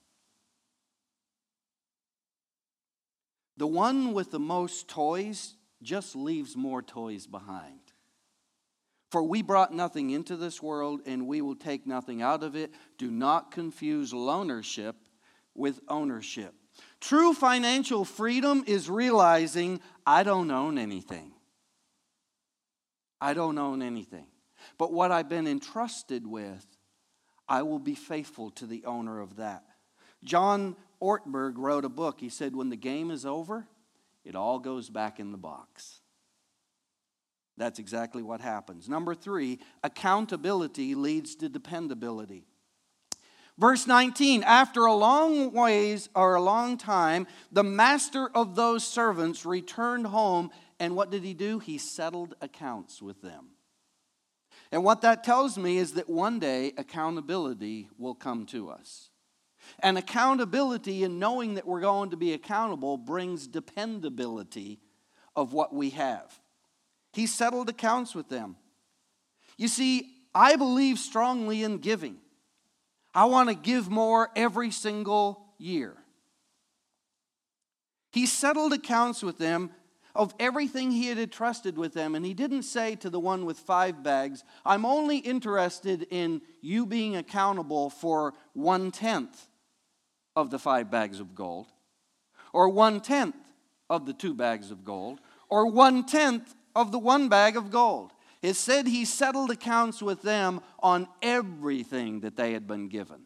The 3.58 3.68
one 3.68 4.14
with 4.14 4.32
the 4.32 4.40
most 4.40 4.88
toys 4.88 5.56
just 5.82 6.16
leaves 6.16 6.58
more 6.58 6.82
toys 6.82 7.28
behind. 7.28 7.80
For 9.12 9.24
we 9.24 9.42
brought 9.42 9.74
nothing 9.74 10.10
into 10.10 10.36
this 10.36 10.62
world, 10.62 11.02
and 11.06 11.28
we 11.28 11.42
will 11.42 11.56
take 11.56 11.88
nothing 11.88 12.22
out 12.22 12.44
of 12.44 12.56
it. 12.56 12.72
Do 12.98 13.10
not 13.10 13.52
confuse 13.52 14.12
loanership 14.12 14.96
with 15.54 15.80
ownership. 15.88 16.54
True 17.00 17.34
financial 17.34 18.04
freedom 18.04 18.64
is 18.68 18.90
realizing 18.90 19.80
I 20.06 20.24
don't 20.24 20.52
own 20.52 20.78
anything. 20.78 21.32
I 23.22 23.34
don't 23.34 23.58
own 23.58 23.82
anything. 23.82 24.28
But 24.78 24.92
what 24.92 25.12
I've 25.12 25.30
been 25.30 25.48
entrusted 25.48 26.28
with, 26.28 26.66
I 27.48 27.62
will 27.62 27.80
be 27.80 27.96
faithful 27.96 28.50
to 28.52 28.66
the 28.66 28.84
owner 28.86 29.22
of 29.22 29.38
that. 29.38 29.64
John 30.24 30.76
Ortberg 31.02 31.54
wrote 31.58 31.86
a 31.86 31.90
book. 31.90 32.20
He 32.20 32.30
said, 32.30 32.56
When 32.56 32.70
the 32.70 32.75
game 32.75 33.12
is 33.12 33.25
over, 33.25 33.68
it 34.24 34.36
all 34.36 34.60
goes 34.60 34.90
back 34.90 35.20
in 35.20 35.32
the 35.32 35.38
box. 35.38 36.02
That's 37.58 37.80
exactly 37.80 38.22
what 38.22 38.42
happens. 38.42 38.90
Number 38.90 39.16
three, 39.16 39.60
accountability 39.84 40.94
leads 40.96 41.36
to 41.36 41.48
dependability. 41.48 42.46
Verse 43.58 43.88
19, 43.88 44.44
after 44.44 44.86
a 44.86 44.94
long 44.94 45.54
ways 45.54 46.10
or 46.14 46.36
a 46.36 46.42
long 46.42 46.78
time, 46.78 47.25
the 47.54 47.64
master 47.64 48.30
of 48.36 48.56
those 48.56 48.86
servants 48.86 49.46
returned 49.46 50.08
home, 50.08 50.52
and 50.78 50.96
what 50.96 51.10
did 51.10 51.24
he 51.24 51.34
do? 51.34 51.60
He 51.60 51.78
settled 51.78 52.36
accounts 52.42 53.02
with 53.02 53.22
them. 53.22 53.52
And 54.74 54.84
what 54.84 55.02
that 55.02 55.24
tells 55.24 55.58
me 55.58 55.78
is 55.78 55.94
that 55.94 56.10
one 56.10 56.38
day 56.40 56.74
accountability 56.78 57.88
will 57.98 58.16
come 58.16 58.46
to 58.48 58.70
us. 58.70 59.10
And 59.79 59.98
accountability 59.98 61.03
and 61.03 61.19
knowing 61.19 61.55
that 61.55 61.67
we're 61.67 61.81
going 61.81 62.12
to 62.12 62.17
be 62.17 62.34
accountable 62.34 62.98
brings 62.98 63.48
dependability 63.48 64.79
of 65.36 65.53
what 65.53 65.74
we 65.74 65.91
have. 65.91 66.39
He 67.13 67.27
settled 67.27 67.69
accounts 67.69 68.13
with 68.13 68.29
them. 68.29 68.57
You 69.57 69.67
see, 69.67 70.12
I 70.34 70.55
believe 70.57 71.00
strongly 71.00 71.63
in 71.63 71.77
giving. 71.77 72.17
I 73.13 73.25
want 73.25 73.50
to 73.50 73.55
give 73.55 73.89
more 73.89 74.29
every 74.36 74.72
single 74.72 75.45
year. 75.57 75.95
He 78.12 78.25
settled 78.25 78.74
accounts 78.74 79.24
with 79.24 79.38
them 79.38 79.72
of 80.13 80.34
everything 80.39 80.91
he 80.91 81.07
had 81.07 81.19
entrusted 81.19 81.77
with 81.77 81.93
them, 81.93 82.15
and 82.15 82.25
he 82.25 82.34
didn't 82.34 82.63
say 82.63 82.95
to 82.95 83.10
the 83.10 83.19
one 83.19 83.45
with 83.45 83.60
five 83.60 84.01
bags, 84.03 84.43
I'm 84.65 84.86
only 84.86 85.17
interested 85.17 86.07
in 86.10 86.41
you 86.62 86.86
being 86.86 87.17
accountable 87.17 87.89
for 87.89 88.34
one 88.53 88.91
tenth 88.91 89.48
of 90.36 90.50
the 90.50 90.60
five 90.60 90.92
bags 90.92 91.20
of 91.20 91.36
gold, 91.36 91.68
or 92.54 92.70
one 92.70 93.00
tenth 93.00 93.36
of 93.89 94.06
the 94.06 94.13
two 94.13 94.34
bags 94.34 94.72
of 94.72 94.84
gold, 94.84 95.20
or 95.50 95.68
one 95.68 96.06
tenth 96.06 96.56
of 96.75 96.92
the 96.92 97.00
one 97.00 97.30
bag 97.30 97.56
of 97.56 97.72
gold. 97.72 98.12
It 98.42 98.56
said 98.56 98.88
he 98.88 99.06
settled 99.06 99.50
accounts 99.50 100.01
with 100.01 100.22
them 100.22 100.62
on 100.80 101.08
everything 101.22 102.20
that 102.20 102.36
they 102.36 102.54
had 102.54 102.68
been 102.68 102.89
given. 102.89 103.22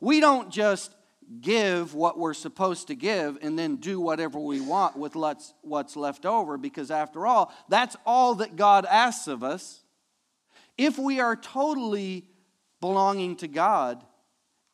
We 0.00 0.20
don't 0.20 0.50
just 0.50 0.94
give 1.40 1.94
what 1.94 2.18
we're 2.18 2.34
supposed 2.34 2.88
to 2.88 2.94
give 2.94 3.38
and 3.42 3.58
then 3.58 3.76
do 3.76 4.00
whatever 4.00 4.38
we 4.38 4.60
want 4.60 4.96
with 4.96 5.16
what's 5.16 5.96
left 5.96 6.26
over 6.26 6.56
because, 6.56 6.90
after 6.90 7.26
all, 7.26 7.52
that's 7.68 7.96
all 8.06 8.36
that 8.36 8.56
God 8.56 8.86
asks 8.86 9.26
of 9.26 9.42
us. 9.42 9.82
If 10.76 10.98
we 10.98 11.20
are 11.20 11.36
totally 11.36 12.24
belonging 12.80 13.36
to 13.36 13.48
God, 13.48 14.04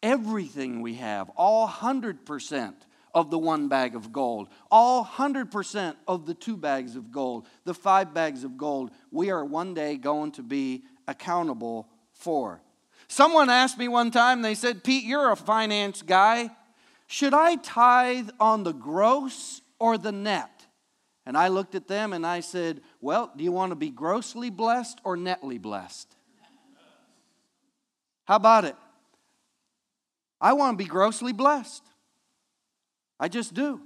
everything 0.03 0.83
we 0.83 0.95
have, 0.95 1.31
all 1.37 1.69
100%, 1.69 2.75
of 3.15 3.31
the 3.31 3.39
one 3.39 3.69
bag 3.69 3.95
of 3.95 4.13
gold, 4.13 4.49
all 4.71 5.05
100% 5.05 5.97
of 6.07 6.27
the 6.27 6.35
two 6.35 6.57
bags 6.57 6.97
of 6.97 7.11
gold, 7.11 7.47
the 7.65 7.75
five 7.75 8.15
bags 8.15 8.45
of 8.45 8.57
gold, 8.57 8.91
we 9.11 9.31
are 9.31 9.45
one 9.45 9.75
day 9.75 9.97
going 9.97 10.33
to 10.33 10.43
be 10.43 10.85
accountable 11.09 11.89
for. 12.13 12.61
Someone 13.09 13.51
asked 13.51 13.79
me 13.79 13.89
one 13.89 14.11
time, 14.11 14.43
they 14.43 14.55
said, 14.55 14.85
Pete, 14.85 15.05
you're 15.05 15.33
a 15.33 15.37
finance 15.37 16.03
guy. 16.03 16.51
Should 17.09 17.35
I 17.35 17.57
tithe 17.57 18.31
on 18.39 18.63
the 18.63 18.73
gross 18.73 19.63
or 19.81 19.99
the 19.99 20.13
net? 20.13 20.67
And 21.27 21.37
I 21.37 21.49
looked 21.49 21.75
at 21.75 21.89
them 21.89 22.13
and 22.13 22.25
I 22.25 22.41
said, 22.41 22.81
Well, 23.01 23.33
do 23.37 23.45
you 23.45 23.53
want 23.53 23.73
to 23.73 23.77
be 23.77 23.91
grossly 23.91 24.49
blessed 24.51 25.01
or 25.05 25.17
netly 25.17 25.61
blessed? 25.61 26.15
How 28.25 28.37
about 28.37 28.65
it? 28.65 28.77
I 30.41 30.55
want 30.55 30.79
to 30.79 30.85
be 30.85 30.89
grossly 30.89 31.33
blessed. 31.33 31.83
I 33.19 33.29
just 33.29 33.55
do. 33.55 33.81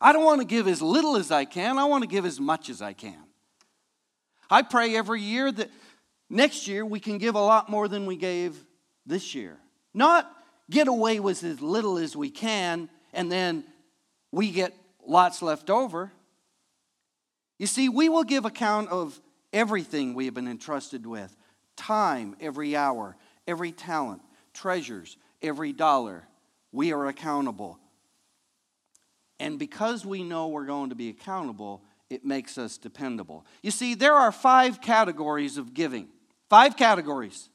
I 0.00 0.12
don't 0.12 0.24
want 0.24 0.40
to 0.40 0.46
give 0.46 0.68
as 0.68 0.82
little 0.82 1.16
as 1.16 1.30
I 1.30 1.44
can, 1.44 1.78
I 1.78 1.84
want 1.84 2.02
to 2.02 2.08
give 2.08 2.26
as 2.26 2.38
much 2.38 2.68
as 2.68 2.82
I 2.82 2.92
can. 2.92 3.22
I 4.50 4.62
pray 4.62 4.94
every 4.94 5.22
year 5.22 5.50
that 5.50 5.70
next 6.28 6.68
year 6.68 6.84
we 6.84 7.00
can 7.00 7.18
give 7.18 7.34
a 7.34 7.40
lot 7.40 7.68
more 7.68 7.88
than 7.88 8.06
we 8.06 8.16
gave 8.16 8.56
this 9.06 9.34
year. 9.34 9.58
Not 9.94 10.30
get 10.70 10.88
away 10.88 11.20
with 11.20 11.42
as 11.42 11.60
little 11.60 11.98
as 11.98 12.14
we 12.14 12.30
can 12.30 12.88
and 13.12 13.32
then 13.32 13.64
we 14.30 14.50
get 14.50 14.74
lots 15.04 15.42
left 15.42 15.70
over. 15.70 16.12
You 17.58 17.66
see, 17.66 17.88
we 17.88 18.08
will 18.08 18.24
give 18.24 18.44
account 18.44 18.90
of 18.90 19.18
everything 19.52 20.14
we 20.14 20.26
have 20.26 20.34
been 20.34 20.48
entrusted 20.48 21.06
with 21.06 21.34
time, 21.76 22.36
every 22.40 22.76
hour, 22.76 23.16
every 23.46 23.72
talent, 23.72 24.22
treasures, 24.52 25.16
every 25.46 25.72
dollar. 25.72 26.24
We 26.72 26.92
are 26.92 27.06
accountable. 27.06 27.78
And 29.38 29.58
because 29.58 30.04
we 30.04 30.22
know 30.22 30.48
we're 30.48 30.66
going 30.66 30.90
to 30.90 30.96
be 30.96 31.08
accountable, 31.08 31.82
it 32.08 32.24
makes 32.24 32.56
us 32.58 32.78
dependable. 32.78 33.44
You 33.62 33.70
see, 33.70 33.94
there 33.94 34.14
are 34.14 34.32
five 34.32 34.80
categories 34.80 35.58
of 35.58 35.74
giving. 35.74 36.08
Five 36.48 36.76
categories. 36.76 37.48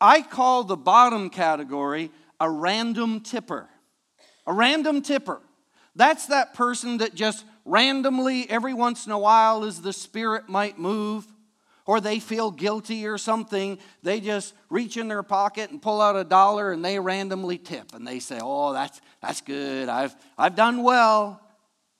I 0.00 0.22
call 0.22 0.64
the 0.64 0.76
bottom 0.76 1.30
category 1.30 2.10
a 2.38 2.50
random 2.50 3.20
tipper. 3.20 3.68
A 4.46 4.52
random 4.52 5.00
tipper. 5.02 5.40
That's 5.94 6.26
that 6.26 6.54
person 6.54 6.98
that 6.98 7.14
just 7.14 7.44
randomly, 7.64 8.48
every 8.50 8.74
once 8.74 9.06
in 9.06 9.12
a 9.12 9.18
while, 9.18 9.64
as 9.64 9.80
the 9.80 9.92
Spirit 9.92 10.48
might 10.48 10.78
move, 10.78 11.31
or 11.86 12.00
they 12.00 12.20
feel 12.20 12.50
guilty 12.50 13.06
or 13.06 13.18
something, 13.18 13.78
they 14.02 14.20
just 14.20 14.54
reach 14.70 14.96
in 14.96 15.08
their 15.08 15.22
pocket 15.22 15.70
and 15.70 15.82
pull 15.82 16.00
out 16.00 16.16
a 16.16 16.24
dollar 16.24 16.72
and 16.72 16.84
they 16.84 16.98
randomly 16.98 17.58
tip. 17.58 17.94
And 17.94 18.06
they 18.06 18.18
say, 18.20 18.38
Oh, 18.40 18.72
that's, 18.72 19.00
that's 19.20 19.40
good. 19.40 19.88
I've, 19.88 20.14
I've 20.38 20.54
done 20.54 20.82
well. 20.82 21.40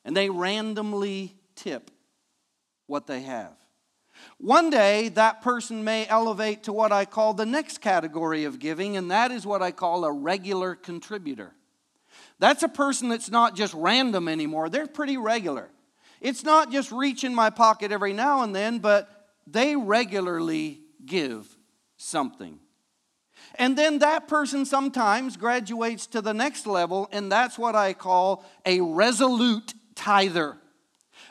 And 0.05 0.17
they 0.17 0.31
randomly 0.31 1.35
tip 1.55 1.91
what 2.87 3.07
they 3.07 3.23
have. 3.23 3.53
One 4.39 4.71
day, 4.71 5.09
that 5.11 5.43
person 5.43 5.85
may 5.85 6.07
elevate 6.07 6.65
to 6.65 6.73
what 6.73 6.93
I 6.93 7.05
call 7.05 7.35
the 7.35 7.47
next 7.47 7.81
category 7.81 8.45
of 8.45 8.59
giving, 8.59 8.97
and 8.97 9.11
that 9.11 9.31
is 9.31 9.47
what 9.47 9.63
I 9.63 9.71
call 9.71 10.05
a 10.05 10.13
regular 10.13 10.75
contributor. 10.75 11.53
That's 12.39 12.63
a 12.63 12.69
person 12.69 13.09
that's 13.09 13.31
not 13.31 13.57
just 13.57 13.75
random 13.75 14.29
anymore, 14.29 14.69
they're 14.69 14.87
pretty 14.87 15.17
regular. 15.17 15.71
It's 16.21 16.45
not 16.45 16.71
just 16.71 16.93
reach 16.93 17.25
in 17.25 17.35
my 17.35 17.51
pocket 17.51 17.91
every 17.91 18.13
now 18.13 18.43
and 18.43 18.55
then, 18.55 18.79
but 18.79 19.22
they 19.47 19.77
regularly 19.77 20.81
give 21.05 21.57
something. 21.97 22.59
And 23.57 23.77
then 23.77 23.99
that 23.99 24.29
person 24.29 24.65
sometimes 24.65 25.37
graduates 25.37 26.07
to 26.09 26.21
the 26.21 26.33
next 26.33 26.67
level, 26.67 27.09
and 27.13 27.31
that's 27.31 27.59
what 27.59 27.75
I 27.75 27.93
call 27.93 28.45
a 28.65 28.81
resolute 28.81 29.75
tither. 29.95 30.57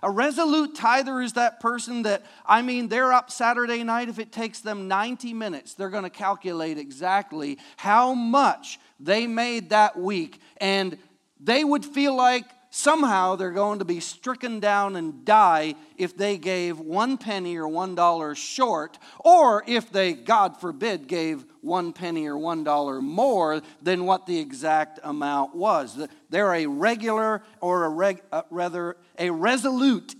A 0.04 0.10
resolute 0.10 0.76
tither 0.76 1.22
is 1.22 1.34
that 1.34 1.60
person 1.60 2.04
that, 2.04 2.24
I 2.46 2.62
mean, 2.62 2.88
they're 2.88 3.14
up 3.14 3.30
Saturday 3.30 3.84
night. 3.84 4.10
If 4.10 4.18
it 4.18 4.32
takes 4.32 4.60
them 4.60 4.88
90 4.88 5.34
minutes, 5.34 5.74
they're 5.76 5.90
going 5.90 6.04
to 6.04 6.10
calculate 6.10 6.78
exactly 6.78 7.60
how 7.78 8.14
much 8.14 8.80
they 9.00 9.28
made 9.28 9.70
that 9.70 9.98
week. 9.98 10.40
And 10.58 10.98
they 11.40 11.64
would 11.64 11.86
feel 11.86 12.16
like 12.16 12.46
somehow 12.72 13.36
they're 13.36 13.52
going 13.52 13.80
to 13.80 13.86
be 13.86 14.00
stricken 14.00 14.60
down 14.60 14.96
and 14.96 15.24
die 15.26 15.76
if 15.98 16.18
they 16.18 16.38
gave 16.38 16.80
one 16.80 17.18
penny 17.18 17.58
or 17.58 17.68
one 17.68 17.94
dollar 17.94 18.34
short, 18.34 18.98
or 19.20 19.64
if 19.68 19.92
they, 19.92 20.14
God 20.14 20.60
forbid, 20.60 21.08
gave 21.08 21.46
one 21.60 21.94
penny 21.94 22.26
or 22.26 22.38
one 22.38 22.64
dollar 22.64 23.02
more 23.02 23.62
than 23.84 24.06
what 24.06 24.26
the 24.26 24.40
exact 24.40 25.00
amount 25.04 25.54
was. 25.54 26.08
They're 26.30 26.56
a 26.56 26.66
regular 26.66 27.44
or 27.60 27.84
a 27.84 27.90
reg, 27.90 28.22
uh, 28.32 28.44
rather 28.50 28.96
a 29.20 29.30
resolute 29.30 30.16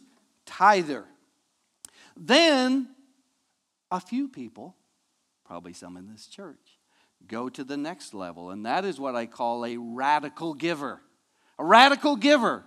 tither. 0.46 1.06
Then 2.18 2.90
a 3.90 4.02
few 4.02 4.28
people, 4.28 4.76
probably 5.46 5.74
some 5.74 5.96
in 5.96 6.12
this 6.12 6.28
church, 6.28 6.78
go 7.28 7.48
to 7.48 7.64
the 7.64 7.78
next 7.78 8.14
level, 8.14 8.52
and 8.52 8.66
that 8.66 8.84
is 8.84 9.00
what 9.00 9.16
I 9.16 9.26
call 9.26 9.66
a 9.66 9.78
radical 9.78 10.54
giver. 10.54 11.02
A 11.62 11.64
radical 11.64 12.16
giver. 12.16 12.64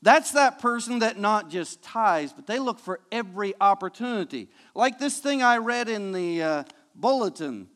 That's 0.00 0.30
that 0.30 0.58
person 0.58 1.00
that 1.00 1.18
not 1.18 1.50
just 1.50 1.82
tithes, 1.82 2.32
but 2.32 2.46
they 2.46 2.58
look 2.58 2.78
for 2.78 2.98
every 3.12 3.52
opportunity. 3.60 4.48
Like 4.74 4.98
this 4.98 5.18
thing 5.18 5.42
I 5.42 5.58
read 5.58 5.90
in 5.90 6.12
the 6.12 6.42
uh, 6.42 6.64
bulletin 6.94 7.68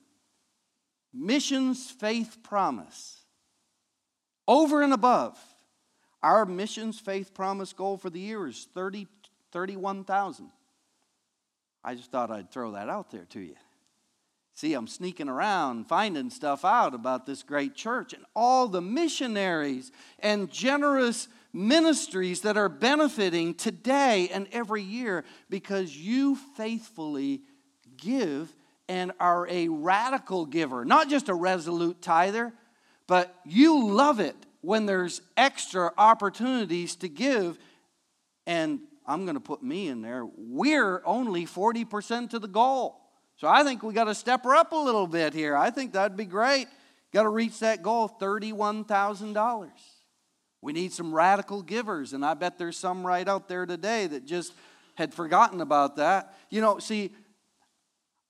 missions, 1.12 1.90
faith, 1.90 2.38
promise. 2.42 3.20
Over 4.48 4.80
and 4.80 4.94
above, 4.94 5.38
our 6.22 6.46
missions, 6.46 6.98
faith, 6.98 7.34
promise 7.34 7.75
goal 7.75 7.98
for 7.98 8.08
the 8.08 8.20
year 8.20 8.46
is 8.46 8.66
30, 8.72 9.08
31,000. 9.52 10.48
I 11.84 11.94
just 11.94 12.10
thought 12.10 12.30
I'd 12.30 12.50
throw 12.50 12.72
that 12.72 12.88
out 12.88 13.10
there 13.10 13.26
to 13.26 13.40
you. 13.40 13.56
See, 14.56 14.72
I'm 14.72 14.86
sneaking 14.86 15.28
around 15.28 15.86
finding 15.86 16.30
stuff 16.30 16.64
out 16.64 16.94
about 16.94 17.26
this 17.26 17.42
great 17.42 17.75
church 17.75 18.14
and 18.14 18.25
all 18.34 18.68
the 18.68 18.80
missionaries 18.80 19.92
and 20.18 20.50
generous 20.50 21.28
ministries 21.52 22.40
that 22.40 22.56
are 22.56 22.70
benefiting 22.70 23.52
today 23.52 24.30
and 24.32 24.48
every 24.52 24.80
year 24.80 25.26
because 25.50 25.94
you 25.94 26.36
faithfully 26.56 27.42
give 27.98 28.50
and 28.88 29.12
are 29.20 29.46
a 29.50 29.68
radical 29.68 30.46
giver, 30.46 30.86
not 30.86 31.10
just 31.10 31.28
a 31.28 31.34
resolute 31.34 32.00
tither, 32.00 32.50
but 33.06 33.34
you 33.44 33.86
love 33.86 34.20
it 34.20 34.36
when 34.62 34.86
there's 34.86 35.20
extra 35.36 35.92
opportunities 35.98 36.96
to 36.96 37.10
give. 37.10 37.58
And 38.46 38.80
I'm 39.04 39.26
going 39.26 39.34
to 39.34 39.40
put 39.40 39.62
me 39.62 39.88
in 39.88 40.00
there. 40.00 40.25
We're 40.25 41.02
only 41.04 41.44
40% 41.44 42.30
to 42.30 42.38
the 42.38 42.48
goal. 42.48 43.02
So 43.37 43.49
I 43.49 43.64
think 43.64 43.83
we 43.83 43.93
got 43.93 44.05
to 44.05 44.14
step 44.14 44.45
her 44.45 44.55
up 44.55 44.73
a 44.73 44.76
little 44.76 45.07
bit 45.07 45.35
here. 45.35 45.57
I 45.57 45.71
think 45.71 45.93
that'd 45.93 46.16
be 46.16 46.25
great. 46.25 46.69
Got 47.12 47.25
to 47.25 47.28
reach 47.28 47.59
that 47.61 47.83
goal 47.83 48.05
of 48.07 48.19
$31,000. 48.19 49.71
We 50.62 50.73
need 50.73 50.93
some 50.93 51.14
radical 51.14 51.62
givers, 51.62 52.12
and 52.12 52.25
I 52.25 52.35
bet 52.35 52.59
there's 52.59 52.78
some 52.78 53.07
right 53.07 53.28
out 53.28 53.47
there 53.47 53.66
today 53.66 54.07
that 54.07 54.25
just 54.25 54.52
had 54.95 55.12
forgotten 55.14 55.61
about 55.61 55.97
that. 55.97 56.35
You 56.50 56.61
know, 56.61 56.78
see, 56.78 57.12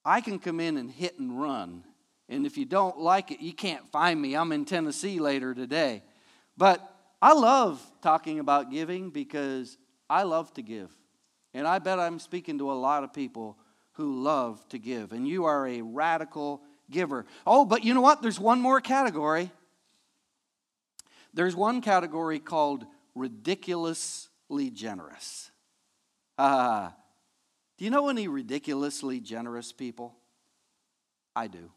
I 0.05 0.21
can 0.21 0.39
come 0.39 0.61
in 0.61 0.77
and 0.77 0.91
hit 0.91 1.19
and 1.19 1.41
run, 1.41 1.85
and 2.29 2.45
if 2.45 2.59
you 2.59 2.65
don't 2.65 2.99
like 2.99 3.31
it, 3.31 3.41
you 3.41 3.53
can't 3.53 3.87
find 3.91 4.21
me. 4.21 4.37
I'm 4.37 4.53
in 4.53 4.65
Tennessee 4.65 5.21
later 5.21 5.55
today. 5.55 6.03
But 6.57 6.81
I 7.23 7.33
love 7.33 7.81
talking 8.03 8.41
about 8.41 8.71
giving 8.71 9.11
because 9.11 9.79
I 10.11 10.25
love 10.25 10.53
to 10.55 10.63
give. 10.63 10.91
And 11.55 11.67
I 11.67 11.79
bet 11.79 11.99
I'm 11.99 12.19
speaking 12.19 12.59
to 12.59 12.71
a 12.71 12.75
lot 12.75 13.05
of 13.05 13.13
people 13.13 13.57
who 13.97 14.23
love 14.23 14.67
to 14.69 14.79
give. 14.79 15.13
And 15.13 15.27
you 15.27 15.45
are 15.45 15.67
a 15.67 15.83
radical 15.83 16.63
giver. 16.91 17.27
Oh, 17.47 17.65
but 17.65 17.85
you 17.85 17.95
know 17.95 18.01
what? 18.01 18.23
There's 18.23 18.41
one 18.41 18.61
more 18.61 18.81
category. 18.81 19.51
There's 21.35 21.57
one 21.57 21.81
category 21.81 22.39
called 22.39 22.87
ridiculously 23.15 24.71
generous. 24.71 25.51
Uh, 26.39 26.91
do 27.79 27.85
you 27.85 27.91
know 27.91 28.09
any 28.09 28.29
ridiculously 28.29 29.21
generous 29.21 29.73
people? 29.73 30.15
I 31.35 31.49
do. 31.49 31.71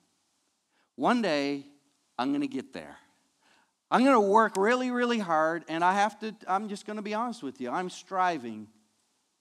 One 0.96 1.22
day, 1.22 1.66
I'm 2.18 2.30
going 2.30 2.42
to 2.42 2.48
get 2.48 2.74
there. 2.74 2.98
I'm 3.92 4.04
going 4.04 4.14
to 4.14 4.20
work 4.20 4.56
really, 4.56 4.92
really 4.92 5.20
hard, 5.20 5.64
and 5.68 5.84
I 5.84 5.94
have 5.94 6.20
to, 6.20 6.36
I'm 6.48 6.70
just 6.70 6.86
going 6.86 6.98
to 6.98 7.02
be 7.02 7.14
honest 7.14 7.42
with 7.42 7.60
you. 7.60 7.72
I'm 7.72 7.90
striving 7.90 8.68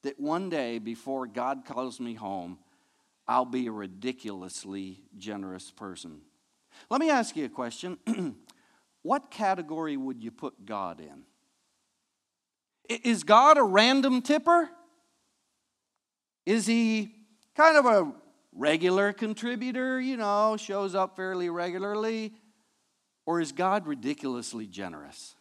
that 0.03 0.19
one 0.19 0.49
day 0.49 0.79
before 0.79 1.27
God 1.27 1.65
calls 1.67 2.01
me 2.01 2.15
home, 2.15 2.59
I'll 3.29 3.45
be 3.45 3.67
a 3.67 3.73
ridiculously 3.73 5.03
generous 5.17 5.71
person. 5.71 6.23
Let 6.91 7.01
me 7.01 7.11
ask 7.11 7.37
you 7.37 7.45
a 7.45 7.51
question. 7.51 7.99
what 9.03 9.31
category 9.31 9.97
would 9.97 10.23
you 10.23 10.31
put 10.31 10.65
God 10.65 11.01
in? 11.01 11.25
Is 13.05 13.23
God 13.23 13.59
a 13.59 13.63
random 13.63 14.23
tipper? 14.23 14.71
Is 16.47 16.67
he 16.67 17.13
kind 17.55 17.77
of 17.77 17.85
a 17.85 18.13
regular 18.53 19.13
contributor, 19.13 20.01
you 20.01 20.17
know, 20.17 20.57
shows 20.57 20.95
up 20.95 21.15
fairly 21.15 21.51
regularly? 21.51 22.33
Or 23.27 23.43
is 23.43 23.53
God 23.53 23.87
ridiculously 23.87 24.67
generous? 24.67 25.35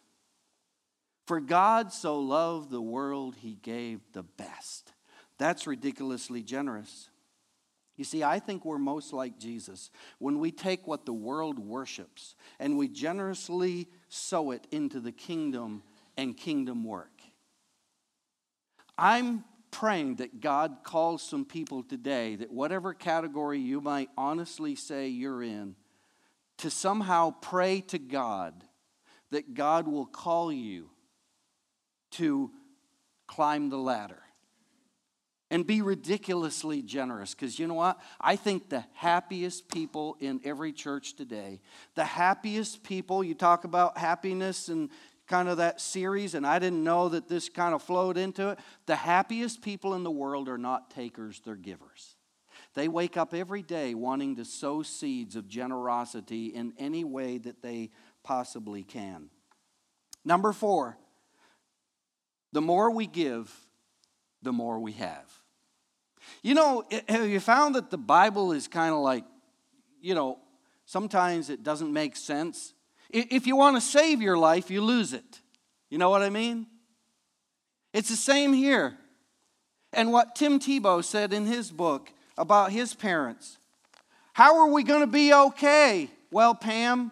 For 1.26 1.40
God 1.40 1.90
so 1.90 2.20
loved 2.20 2.70
the 2.70 2.82
world, 2.82 3.36
he 3.40 3.54
gave 3.54 4.00
the 4.12 4.22
best. 4.22 4.92
That's 5.38 5.66
ridiculously 5.66 6.42
generous. 6.42 7.08
You 7.98 8.04
see, 8.04 8.22
I 8.22 8.38
think 8.38 8.64
we're 8.64 8.78
most 8.78 9.12
like 9.12 9.38
Jesus 9.38 9.90
when 10.20 10.38
we 10.38 10.52
take 10.52 10.86
what 10.86 11.04
the 11.04 11.12
world 11.12 11.58
worships 11.58 12.36
and 12.60 12.78
we 12.78 12.88
generously 12.88 13.88
sow 14.08 14.52
it 14.52 14.66
into 14.70 15.00
the 15.00 15.10
kingdom 15.10 15.82
and 16.16 16.36
kingdom 16.36 16.84
work. 16.84 17.20
I'm 18.96 19.44
praying 19.72 20.16
that 20.16 20.40
God 20.40 20.78
calls 20.84 21.22
some 21.22 21.44
people 21.44 21.82
today 21.82 22.36
that 22.36 22.52
whatever 22.52 22.94
category 22.94 23.58
you 23.58 23.80
might 23.80 24.10
honestly 24.16 24.76
say 24.76 25.08
you're 25.08 25.42
in, 25.42 25.74
to 26.58 26.70
somehow 26.70 27.34
pray 27.40 27.80
to 27.80 27.98
God 27.98 28.62
that 29.32 29.54
God 29.54 29.88
will 29.88 30.06
call 30.06 30.52
you 30.52 30.88
to 32.12 32.52
climb 33.26 33.70
the 33.70 33.76
ladder 33.76 34.22
and 35.50 35.66
be 35.66 35.82
ridiculously 35.82 36.82
generous. 36.82 37.34
Because 37.34 37.58
you 37.58 37.66
know 37.66 37.74
what? 37.74 37.98
I 38.20 38.36
think 38.36 38.68
the 38.68 38.84
happiest 38.94 39.68
people 39.68 40.16
in 40.20 40.40
every 40.44 40.72
church 40.72 41.16
today, 41.16 41.60
the 41.94 42.04
happiest 42.04 42.82
people, 42.82 43.24
you 43.24 43.34
talk 43.34 43.64
about 43.64 43.96
happiness 43.98 44.68
and 44.68 44.90
kind 45.26 45.48
of 45.48 45.58
that 45.58 45.80
series, 45.80 46.34
and 46.34 46.46
I 46.46 46.58
didn't 46.58 46.82
know 46.82 47.10
that 47.10 47.28
this 47.28 47.48
kind 47.48 47.74
of 47.74 47.82
flowed 47.82 48.16
into 48.16 48.48
it. 48.48 48.58
The 48.86 48.96
happiest 48.96 49.60
people 49.62 49.94
in 49.94 50.02
the 50.02 50.10
world 50.10 50.48
are 50.48 50.58
not 50.58 50.90
takers, 50.90 51.40
they're 51.44 51.54
givers. 51.54 52.16
They 52.74 52.88
wake 52.88 53.16
up 53.16 53.34
every 53.34 53.62
day 53.62 53.94
wanting 53.94 54.36
to 54.36 54.44
sow 54.44 54.82
seeds 54.82 55.36
of 55.36 55.48
generosity 55.48 56.46
in 56.46 56.72
any 56.78 57.04
way 57.04 57.38
that 57.38 57.62
they 57.62 57.90
possibly 58.22 58.84
can. 58.84 59.30
Number 60.24 60.52
four, 60.52 60.98
the 62.52 62.60
more 62.60 62.90
we 62.90 63.06
give, 63.06 63.52
the 64.42 64.52
more 64.52 64.78
we 64.78 64.92
have. 64.92 65.37
You 66.42 66.54
know, 66.54 66.84
have 67.08 67.28
you 67.28 67.40
found 67.40 67.74
that 67.74 67.90
the 67.90 67.98
Bible 67.98 68.52
is 68.52 68.68
kind 68.68 68.94
of 68.94 69.00
like, 69.00 69.24
you 70.00 70.14
know, 70.14 70.38
sometimes 70.86 71.50
it 71.50 71.62
doesn't 71.62 71.92
make 71.92 72.16
sense? 72.16 72.74
If 73.10 73.46
you 73.46 73.56
want 73.56 73.76
to 73.76 73.80
save 73.80 74.20
your 74.20 74.36
life, 74.36 74.70
you 74.70 74.82
lose 74.82 75.12
it. 75.12 75.40
You 75.90 75.98
know 75.98 76.10
what 76.10 76.22
I 76.22 76.30
mean? 76.30 76.66
It's 77.92 78.10
the 78.10 78.16
same 78.16 78.52
here. 78.52 78.96
And 79.92 80.12
what 80.12 80.34
Tim 80.34 80.58
Tebow 80.58 81.02
said 81.02 81.32
in 81.32 81.46
his 81.46 81.70
book 81.70 82.12
about 82.36 82.72
his 82.72 82.94
parents 82.94 83.58
how 84.38 84.60
are 84.60 84.68
we 84.68 84.84
going 84.84 85.00
to 85.00 85.08
be 85.08 85.34
okay? 85.34 86.08
Well, 86.30 86.54
Pam, 86.54 87.10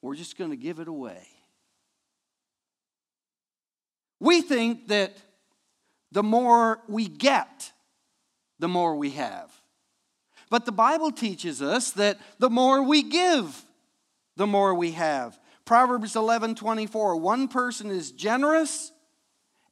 we're 0.00 0.14
just 0.14 0.38
going 0.38 0.50
to 0.50 0.56
give 0.56 0.78
it 0.78 0.86
away. 0.86 1.26
We 4.20 4.40
think 4.40 4.86
that 4.86 5.16
the 6.12 6.22
more 6.22 6.80
we 6.86 7.08
get, 7.08 7.72
the 8.58 8.68
more 8.68 8.96
we 8.96 9.10
have. 9.10 9.50
But 10.50 10.66
the 10.66 10.72
Bible 10.72 11.10
teaches 11.10 11.60
us 11.62 11.92
that 11.92 12.18
the 12.38 12.50
more 12.50 12.82
we 12.82 13.02
give, 13.02 13.64
the 14.36 14.46
more 14.46 14.74
we 14.74 14.92
have. 14.92 15.38
Proverbs 15.64 16.16
11 16.16 16.54
24, 16.54 17.16
one 17.16 17.48
person 17.48 17.90
is 17.90 18.10
generous 18.10 18.92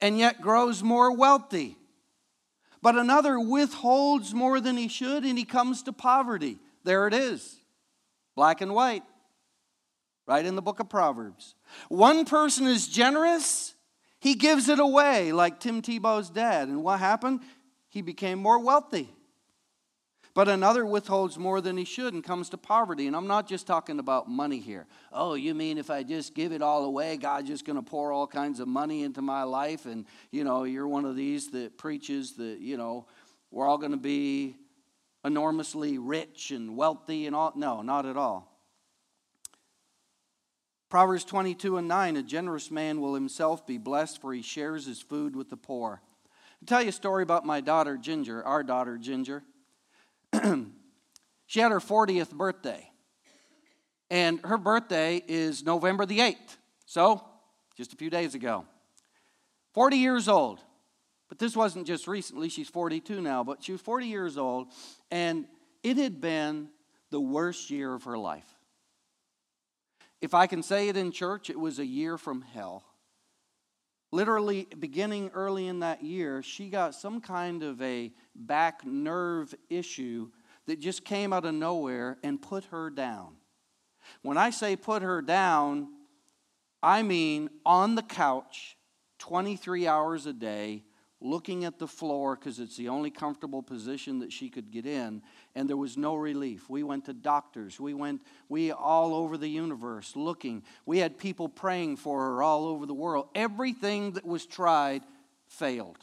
and 0.01 0.19
yet 0.19 0.41
grows 0.41 0.83
more 0.83 1.15
wealthy. 1.15 1.77
But 2.81 2.97
another 2.97 3.39
withholds 3.39 4.35
more 4.35 4.61
than 4.61 4.77
he 4.77 4.89
should 4.89 5.25
and 5.25 5.39
he 5.39 5.45
comes 5.45 5.85
to 5.85 5.93
poverty. 5.93 6.59
There 6.85 7.07
it 7.07 7.15
is, 7.15 7.61
black 8.35 8.61
and 8.61 8.75
white, 8.75 9.05
right 10.27 10.45
in 10.45 10.57
the 10.57 10.63
book 10.63 10.81
of 10.81 10.89
Proverbs. 10.89 11.55
One 11.89 12.25
person 12.25 12.67
is 12.67 12.89
generous, 12.89 13.75
he 14.19 14.35
gives 14.35 14.69
it 14.69 14.81
away, 14.81 15.33
like 15.33 15.61
Tim 15.61 15.83
Tebow's 15.83 16.31
dad. 16.31 16.69
And 16.69 16.83
what 16.83 16.99
happened? 16.99 17.41
He 17.93 18.01
became 18.01 18.39
more 18.39 18.59
wealthy. 18.59 19.11
But 20.33 20.49
another 20.49 20.87
withholds 20.87 21.37
more 21.37 21.61
than 21.61 21.77
he 21.77 21.85
should 21.85 22.15
and 22.15 22.25
comes 22.25 22.49
to 22.49 22.57
poverty. 22.57 23.07
And 23.07 23.15
I'm 23.15 23.27
not 23.27 23.47
just 23.47 23.67
talking 23.67 23.99
about 23.99 24.31
money 24.31 24.61
here. 24.61 24.87
Oh, 25.13 25.35
you 25.35 25.55
mean 25.55 25.77
if 25.77 25.91
I 25.91 26.03
just 26.03 26.35
give 26.35 26.53
it 26.53 26.63
all 26.63 26.87
away, 26.87 27.19
God's 27.19 27.49
just 27.49 27.67
going 27.67 27.77
to 27.77 27.83
pour 27.83 28.11
all 28.11 28.27
kinds 28.27 28.61
of 28.61 28.67
money 28.67 29.03
into 29.03 29.21
my 29.21 29.43
life? 29.43 29.85
And, 29.85 30.07
you 30.31 30.43
know, 30.43 30.65
you're 30.65 30.89
one 30.89 31.05
of 31.05 31.17
these 31.17 31.51
that 31.51 31.77
preaches 31.77 32.33
that, 32.37 32.61
you 32.61 32.79
know, 32.79 33.05
we're 33.51 33.67
all 33.67 33.77
going 33.77 33.93
to 33.93 33.99
be 33.99 34.57
enormously 35.23 35.99
rich 35.99 36.51
and 36.51 36.79
wealthy 36.79 37.27
and 37.27 37.37
all. 37.37 37.53
No, 37.55 37.83
not 37.83 38.07
at 38.07 38.17
all. 38.17 38.49
Proverbs 40.89 41.25
22 41.25 41.77
and 41.77 41.89
9 41.89 42.17
A 42.17 42.23
generous 42.23 42.71
man 42.71 43.03
will 43.03 43.13
himself 43.13 43.67
be 43.67 43.77
blessed, 43.77 44.23
for 44.23 44.33
he 44.33 44.41
shares 44.41 44.87
his 44.87 45.03
food 45.03 45.37
with 45.37 45.51
the 45.51 45.59
poor. 45.59 46.01
I'll 46.63 46.67
tell 46.67 46.83
you 46.83 46.91
a 46.91 46.93
story 46.93 47.25
about 47.25 47.45
my 47.45 47.61
daughter, 47.61 47.97
Ginger, 47.97 48.41
our 48.45 48.63
daughter, 48.63 48.97
Ginger. 48.97 49.43
she 51.47 51.59
had 51.59 51.73
her 51.73 51.81
40th 51.81 52.31
birthday. 52.31 52.89
And 54.13 54.39
her 54.45 54.59
birthday 54.59 55.21
is 55.27 55.65
November 55.65 56.07
the 56.07 56.21
8th. 56.21 56.57
So, 56.87 57.21
just 57.77 57.93
a 57.95 57.97
few 57.97 58.11
days 58.11 58.37
ago. 58.37 58.65
40 59.75 59.97
years 59.97 60.29
old. 60.29 60.61
But 61.29 61.41
this 61.41 61.57
wasn't 61.57 61.85
just 61.85 62.07
recently, 62.07 62.49
she's 62.49 62.69
42 62.69 63.21
now, 63.21 63.43
but 63.43 63.65
she 63.65 63.73
was 63.73 63.81
40 63.81 64.07
years 64.07 64.39
old, 64.39 64.69
and 65.11 65.47
it 65.83 65.97
had 65.97 66.21
been 66.21 66.69
the 67.11 67.21
worst 67.21 67.71
year 67.71 67.93
of 67.93 68.05
her 68.05 68.17
life. 68.17 68.47
If 70.21 70.33
I 70.33 70.47
can 70.47 70.63
say 70.63 70.89
it 70.89 70.97
in 70.97 71.11
church, 71.11 71.51
it 71.51 71.59
was 71.59 71.81
a 71.81 71.87
year 71.87 72.19
from 72.19 72.43
hell. 72.43 72.85
Literally, 74.13 74.69
beginning 74.79 75.31
early 75.33 75.67
in 75.67 75.81
that 75.81 76.05
year, 76.05 76.43
she 76.43 76.69
got 76.69 76.95
some 76.95 77.21
kind 77.21 77.63
of 77.63 77.81
a 77.81 78.13
back 78.37 78.85
nerve 78.85 79.55
issue 79.71 80.29
that 80.67 80.79
just 80.79 81.05
came 81.05 81.33
out 81.33 81.47
of 81.47 81.55
nowhere 81.55 82.19
and 82.23 82.41
put 82.41 82.65
her 82.67 82.91
down. 82.91 83.37
When 84.21 84.37
I 84.37 84.51
say 84.51 84.77
put 84.77 85.03
her 85.03 85.23
down, 85.23 85.89
I 86.83 87.03
mean 87.03 87.49
on 87.65 87.95
the 87.95 88.03
couch 88.03 88.77
23 89.19 89.87
hours 89.87 90.27
a 90.27 90.33
day, 90.33 90.85
looking 91.23 91.65
at 91.65 91.79
the 91.79 91.87
floor 91.87 92.37
because 92.37 92.59
it's 92.59 92.77
the 92.77 92.89
only 92.89 93.11
comfortable 93.11 93.63
position 93.63 94.19
that 94.19 94.33
she 94.33 94.49
could 94.49 94.71
get 94.71 94.87
in 94.87 95.23
and 95.55 95.69
there 95.69 95.77
was 95.77 95.97
no 95.97 96.15
relief. 96.15 96.69
We 96.69 96.83
went 96.83 97.07
to 97.07 97.15
doctors. 97.15 97.79
We 97.79 97.95
went 97.95 98.23
we 98.49 98.73
all 98.73 99.15
over 99.15 99.37
the 99.37 99.49
universe 99.49 100.17
looking. 100.17 100.65
We 100.85 100.99
had 100.99 101.19
people 101.19 101.49
praying 101.49 101.97
for 101.97 102.21
her 102.27 102.43
all 102.43 102.67
over 102.67 102.87
the 102.87 102.95
world. 102.95 103.29
Everything 103.35 104.13
that 104.13 104.27
was 104.27 104.47
tried 104.47 105.03
failed. 105.47 105.99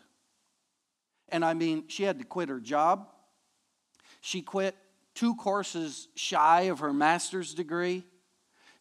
And 1.29 1.43
i 1.45 1.53
mean 1.53 1.83
she 1.87 2.03
had 2.03 2.19
to 2.19 2.25
quit 2.25 2.49
her 2.49 2.59
job. 2.59 3.07
She 4.21 4.41
quit 4.41 4.75
two 5.13 5.35
courses 5.35 6.07
shy 6.15 6.61
of 6.63 6.79
her 6.79 6.93
master's 6.93 7.53
degree. 7.53 8.03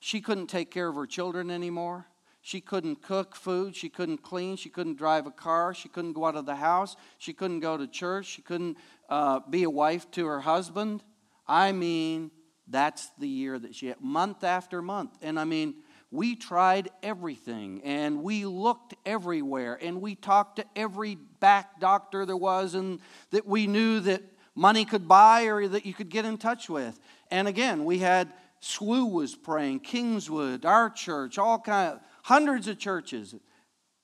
She 0.01 0.21
couldn't 0.21 0.47
take 0.47 0.71
care 0.71 0.89
of 0.89 0.95
her 0.95 1.07
children 1.07 1.51
anymore 1.51 2.07
she 2.49 2.63
couldn't 2.63 3.03
cook 3.03 3.37
food. 3.37 3.77
She 3.77 3.91
couldn't 3.91 4.23
clean. 4.23 4.57
She 4.57 4.71
couldn't 4.71 4.97
drive 4.97 5.27
a 5.27 5.31
car. 5.31 5.75
She 5.75 5.91
couldn't 5.91 6.15
go 6.15 6.25
out 6.25 6.35
of 6.35 6.47
the 6.47 6.57
house. 6.57 6.97
She 7.19 7.35
couldn't 7.35 7.61
go 7.61 7.77
to 7.77 7.87
church. 7.87 8.25
She 8.25 8.41
couldn't 8.41 8.79
uh, 9.11 9.41
be 9.51 9.65
a 9.65 9.71
wife 9.71 10.11
to 10.13 10.25
her 10.25 10.41
husband. 10.41 11.03
I 11.47 11.73
mean, 11.73 12.31
that's 12.67 13.11
the 13.19 13.29
year 13.29 13.59
that 13.59 13.75
she 13.75 13.89
had, 13.89 14.01
month 14.01 14.45
after 14.45 14.81
month. 14.81 15.11
And 15.21 15.39
I 15.39 15.45
mean, 15.45 15.75
we 16.11 16.37
tried 16.37 16.89
everything 17.03 17.83
and 17.85 18.23
we 18.23 18.47
looked 18.47 18.95
everywhere 19.05 19.79
and 19.83 20.01
we 20.01 20.15
talked 20.15 20.57
to 20.57 20.65
every 20.75 21.17
back 21.17 21.79
doctor 21.81 22.25
there 22.25 22.35
was 22.35 22.75
and 22.75 23.01
that 23.31 23.47
we 23.47 23.67
knew 23.67 24.01
that 24.01 24.23
money 24.55 24.87
could 24.87 25.07
buy 25.07 25.43
or 25.43 25.69
that 25.69 25.85
you 25.85 25.93
could 25.93 26.09
get 26.09 26.25
in 26.25 26.39
touch 26.39 26.71
with. 26.71 26.99
And 27.31 27.47
again, 27.47 27.85
we 27.85 27.99
had 27.99 28.33
SWU 28.63 29.11
was 29.13 29.35
praying, 29.35 29.81
Kingswood, 29.81 30.65
our 30.65 30.91
church, 30.91 31.39
all 31.39 31.59
kind 31.59 31.93
of 31.93 32.01
hundreds 32.25 32.69
of 32.69 32.79
churches. 32.79 33.35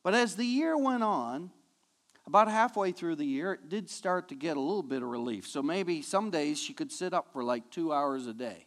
But 0.02 0.14
as 0.14 0.36
the 0.36 0.44
year 0.44 0.76
went 0.76 1.02
on, 1.02 1.50
about 2.26 2.48
halfway 2.48 2.92
through 2.92 3.16
the 3.16 3.24
year, 3.24 3.52
it 3.54 3.68
did 3.68 3.90
start 3.90 4.28
to 4.28 4.34
get 4.34 4.56
a 4.56 4.60
little 4.60 4.82
bit 4.82 5.02
of 5.02 5.08
relief. 5.08 5.46
So 5.46 5.62
maybe 5.62 6.00
some 6.00 6.30
days 6.30 6.58
she 6.58 6.72
could 6.72 6.90
sit 6.90 7.12
up 7.12 7.32
for 7.32 7.44
like 7.44 7.70
two 7.70 7.92
hours 7.92 8.26
a 8.26 8.34
day. 8.34 8.66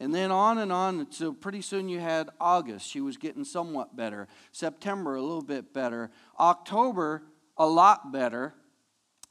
And 0.00 0.14
then 0.14 0.30
on 0.30 0.58
and 0.58 0.72
on, 0.72 1.12
so 1.12 1.32
pretty 1.32 1.62
soon 1.62 1.88
you 1.88 2.00
had 2.00 2.30
August, 2.40 2.88
she 2.88 3.00
was 3.00 3.16
getting 3.16 3.44
somewhat 3.44 3.96
better. 3.96 4.28
September, 4.50 5.14
a 5.14 5.22
little 5.22 5.42
bit 5.42 5.72
better. 5.72 6.10
October, 6.38 7.22
a 7.56 7.66
lot 7.66 8.10
better. 8.10 8.54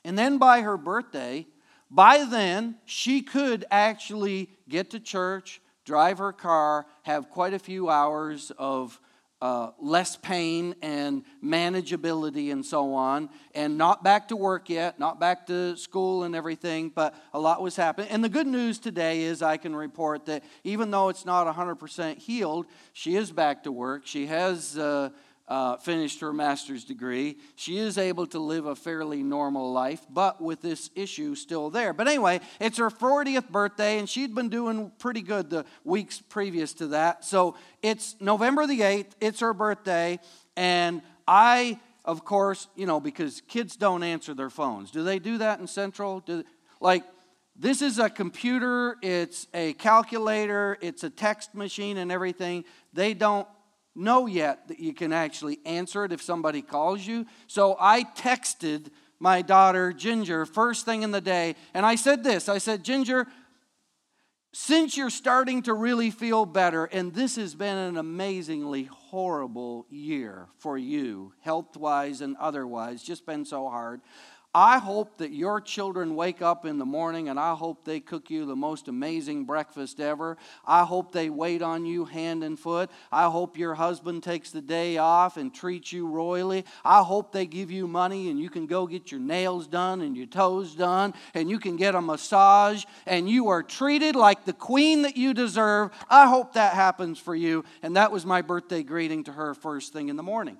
And 0.06 0.18
then 0.18 0.38
by 0.38 0.62
her 0.62 0.78
birthday, 0.78 1.48
by 1.92 2.24
then, 2.24 2.76
she 2.86 3.22
could 3.22 3.66
actually 3.72 4.52
get 4.70 4.92
to 4.92 5.00
church, 5.00 5.60
drive 5.86 6.20
her 6.20 6.32
car, 6.32 6.86
have 7.04 7.30
quite 7.30 7.54
a 7.54 7.60
few 7.60 7.90
hours 7.90 8.52
of 8.58 9.02
uh, 9.42 9.72
less 9.80 10.18
pain 10.18 10.76
and 10.82 11.24
manageability 11.44 12.52
and 12.52 12.66
so 12.66 12.94
on, 12.94 13.30
and 13.56 13.78
not 13.78 14.04
back 14.04 14.28
to 14.28 14.36
work 14.36 14.70
yet, 14.70 15.00
not 15.00 15.20
back 15.20 15.48
to 15.48 15.78
school 15.78 16.24
and 16.24 16.36
everything, 16.36 16.90
but 16.94 17.16
a 17.34 17.40
lot 17.40 17.62
was 17.62 17.76
happening. 17.76 18.10
And 18.10 18.24
the 18.24 18.30
good 18.30 18.48
news 18.48 18.80
today 18.80 19.22
is 19.22 19.42
I 19.42 19.58
can 19.58 19.76
report 19.76 20.26
that 20.26 20.44
even 20.64 20.92
though 20.92 21.10
it's 21.10 21.26
not 21.26 21.54
100% 21.54 22.18
healed, 22.18 22.66
she 22.92 23.16
is 23.16 23.32
back 23.32 23.64
to 23.64 23.72
work. 23.72 24.06
She 24.06 24.28
has. 24.28 24.78
Uh, 24.78 25.10
uh, 25.50 25.78
finished 25.78 26.22
her 26.22 26.32
master's 26.32 26.84
degree. 26.84 27.38
She 27.56 27.80
is 27.80 27.98
able 27.98 28.28
to 28.28 28.40
live 28.40 28.68
a 28.68 28.76
fairly 28.76 29.24
normal 29.24 29.74
life, 29.74 30.06
but 30.10 30.40
with 30.40 30.62
this 30.62 30.92
issue 30.96 31.34
still 31.34 31.72
there. 31.72 31.92
But 31.92 32.08
anyway, 32.08 32.40
it's 32.60 32.78
her 32.78 32.92
40th 32.92 33.50
birthday, 33.50 33.98
and 33.98 34.08
she'd 34.08 34.36
been 34.36 34.50
doing 34.50 34.92
pretty 35.00 35.24
good 35.24 35.50
the 35.50 35.66
weeks 35.84 36.22
previous 36.22 36.74
to 36.74 36.88
that. 36.88 37.26
So 37.26 37.56
it's 37.82 38.16
November 38.20 38.68
the 38.68 38.82
8th, 38.82 39.12
it's 39.20 39.40
her 39.40 39.54
birthday, 39.54 40.20
and 40.56 41.02
I, 41.28 41.80
of 42.06 42.24
course, 42.24 42.68
you 42.76 42.86
know, 42.86 43.00
because 43.00 43.42
kids 43.48 43.76
don't 43.76 44.04
answer 44.04 44.36
their 44.36 44.52
phones. 44.52 44.92
Do 44.92 45.04
they 45.04 45.18
do 45.18 45.40
that 45.40 45.60
in 45.60 45.68
Central? 45.68 46.20
Do, 46.20 46.44
like, 46.80 47.04
this 47.56 47.82
is 47.82 48.00
a 48.00 48.10
computer, 48.10 48.98
it's 49.02 49.48
a 49.54 49.74
calculator, 49.74 50.78
it's 50.80 51.04
a 51.04 51.10
text 51.10 51.56
machine, 51.56 51.98
and 51.98 52.12
everything. 52.12 52.64
They 52.94 53.14
don't 53.14 53.48
know 54.00 54.26
yet 54.26 54.68
that 54.70 54.80
you 54.80 54.94
can 54.94 55.14
actually 55.14 55.60
answer 55.66 56.06
it 56.06 56.12
if 56.12 56.22
somebody 56.22 56.62
calls 56.62 57.06
you. 57.06 57.26
So 57.48 57.76
I 57.80 58.04
texted 58.04 58.88
my 59.20 59.42
daughter 59.42 59.92
Ginger 59.92 60.46
first 60.46 60.86
thing 60.86 61.04
in 61.04 61.12
the 61.12 61.22
day, 61.22 61.56
and 61.74 61.86
I 61.86 61.96
said 61.96 62.24
this 62.24 62.48
I 62.48 62.58
said, 62.58 62.84
Ginger, 62.84 63.28
since 64.52 64.98
you're 64.98 65.12
starting 65.12 65.62
to 65.64 65.74
really 65.74 66.10
feel 66.10 66.46
better, 66.46 66.86
and 66.86 67.14
this 67.14 67.36
has 67.36 67.54
been 67.54 67.78
an 67.78 67.98
amazingly 67.98 68.86
horrible 68.86 69.86
year 69.90 70.48
for 70.58 70.78
you, 70.78 71.34
health 71.42 71.78
wise 71.78 72.22
and 72.22 72.36
otherwise, 72.38 73.04
just 73.04 73.28
been 73.28 73.46
so 73.46 73.70
hard. 73.70 74.02
I 74.54 74.80
hope 74.80 75.20
that 75.20 75.32
your 75.32 75.62
children 75.62 76.16
wake 76.16 76.42
up 76.42 76.66
in 76.66 76.80
the 76.80 76.86
morning 76.86 77.30
and 77.30 77.40
I 77.40 77.54
hope 77.54 77.86
they 77.86 78.00
cook 78.00 78.32
you 78.32 78.48
the 78.48 78.56
most 78.56 78.88
amazing 78.88 79.46
breakfast 79.46 80.00
ever. 80.00 80.38
I 80.66 80.86
hope 80.86 81.12
they 81.12 81.30
wait 81.30 81.62
on 81.62 81.86
you 81.86 82.06
hand 82.06 82.44
and 82.44 82.58
foot. 82.58 82.90
I 83.12 83.30
hope 83.30 83.60
your 83.60 83.76
husband 83.76 84.24
takes 84.24 84.50
the 84.50 84.62
day 84.62 84.98
off 84.98 85.38
and 85.38 85.54
treats 85.54 85.94
you 85.94 86.08
royally. 86.08 86.66
I 86.84 87.04
hope 87.04 87.32
they 87.32 87.46
give 87.46 87.70
you 87.70 87.88
money 87.88 88.32
and 88.32 88.40
you 88.40 88.50
can 88.50 88.66
go 88.66 88.88
get 88.88 89.12
your 89.12 89.22
nails 89.22 89.68
done 89.68 90.02
and 90.02 90.18
your 90.18 90.26
toes 90.26 90.74
done 90.74 91.14
and 91.36 91.48
you 91.48 91.60
can 91.60 91.76
get 91.76 91.94
a 91.94 92.02
massage 92.02 92.86
and 93.06 93.30
you 93.30 93.50
are 93.50 93.62
treated 93.62 94.16
like 94.16 94.46
the 94.46 94.54
queen 94.54 95.04
that 95.04 95.16
you 95.16 95.36
deserve. 95.36 95.92
I 96.10 96.28
hope 96.28 96.54
that 96.54 96.74
happens 96.74 97.20
for 97.20 97.36
you. 97.36 97.66
And 97.84 97.98
that 97.98 98.12
was 98.12 98.26
my 98.26 98.42
birthday 98.42 98.82
greeting 98.82 99.26
to 99.26 99.32
her 99.32 99.54
first 99.54 99.94
thing 99.94 100.10
in 100.10 100.16
the 100.16 100.24
morning. 100.24 100.58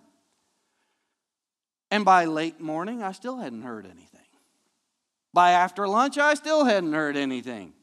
And 1.92 2.06
by 2.06 2.26
late 2.26 2.60
morning, 2.60 3.02
I 3.02 3.12
still 3.12 3.38
hadn't 3.38 3.64
heard 3.64 3.86
anything. 3.86 4.20
By 5.34 5.52
after 5.52 5.88
lunch, 5.88 6.18
I 6.18 6.34
still 6.34 6.66
hadn't 6.66 6.94
heard 6.94 7.18
anything. 7.18 7.74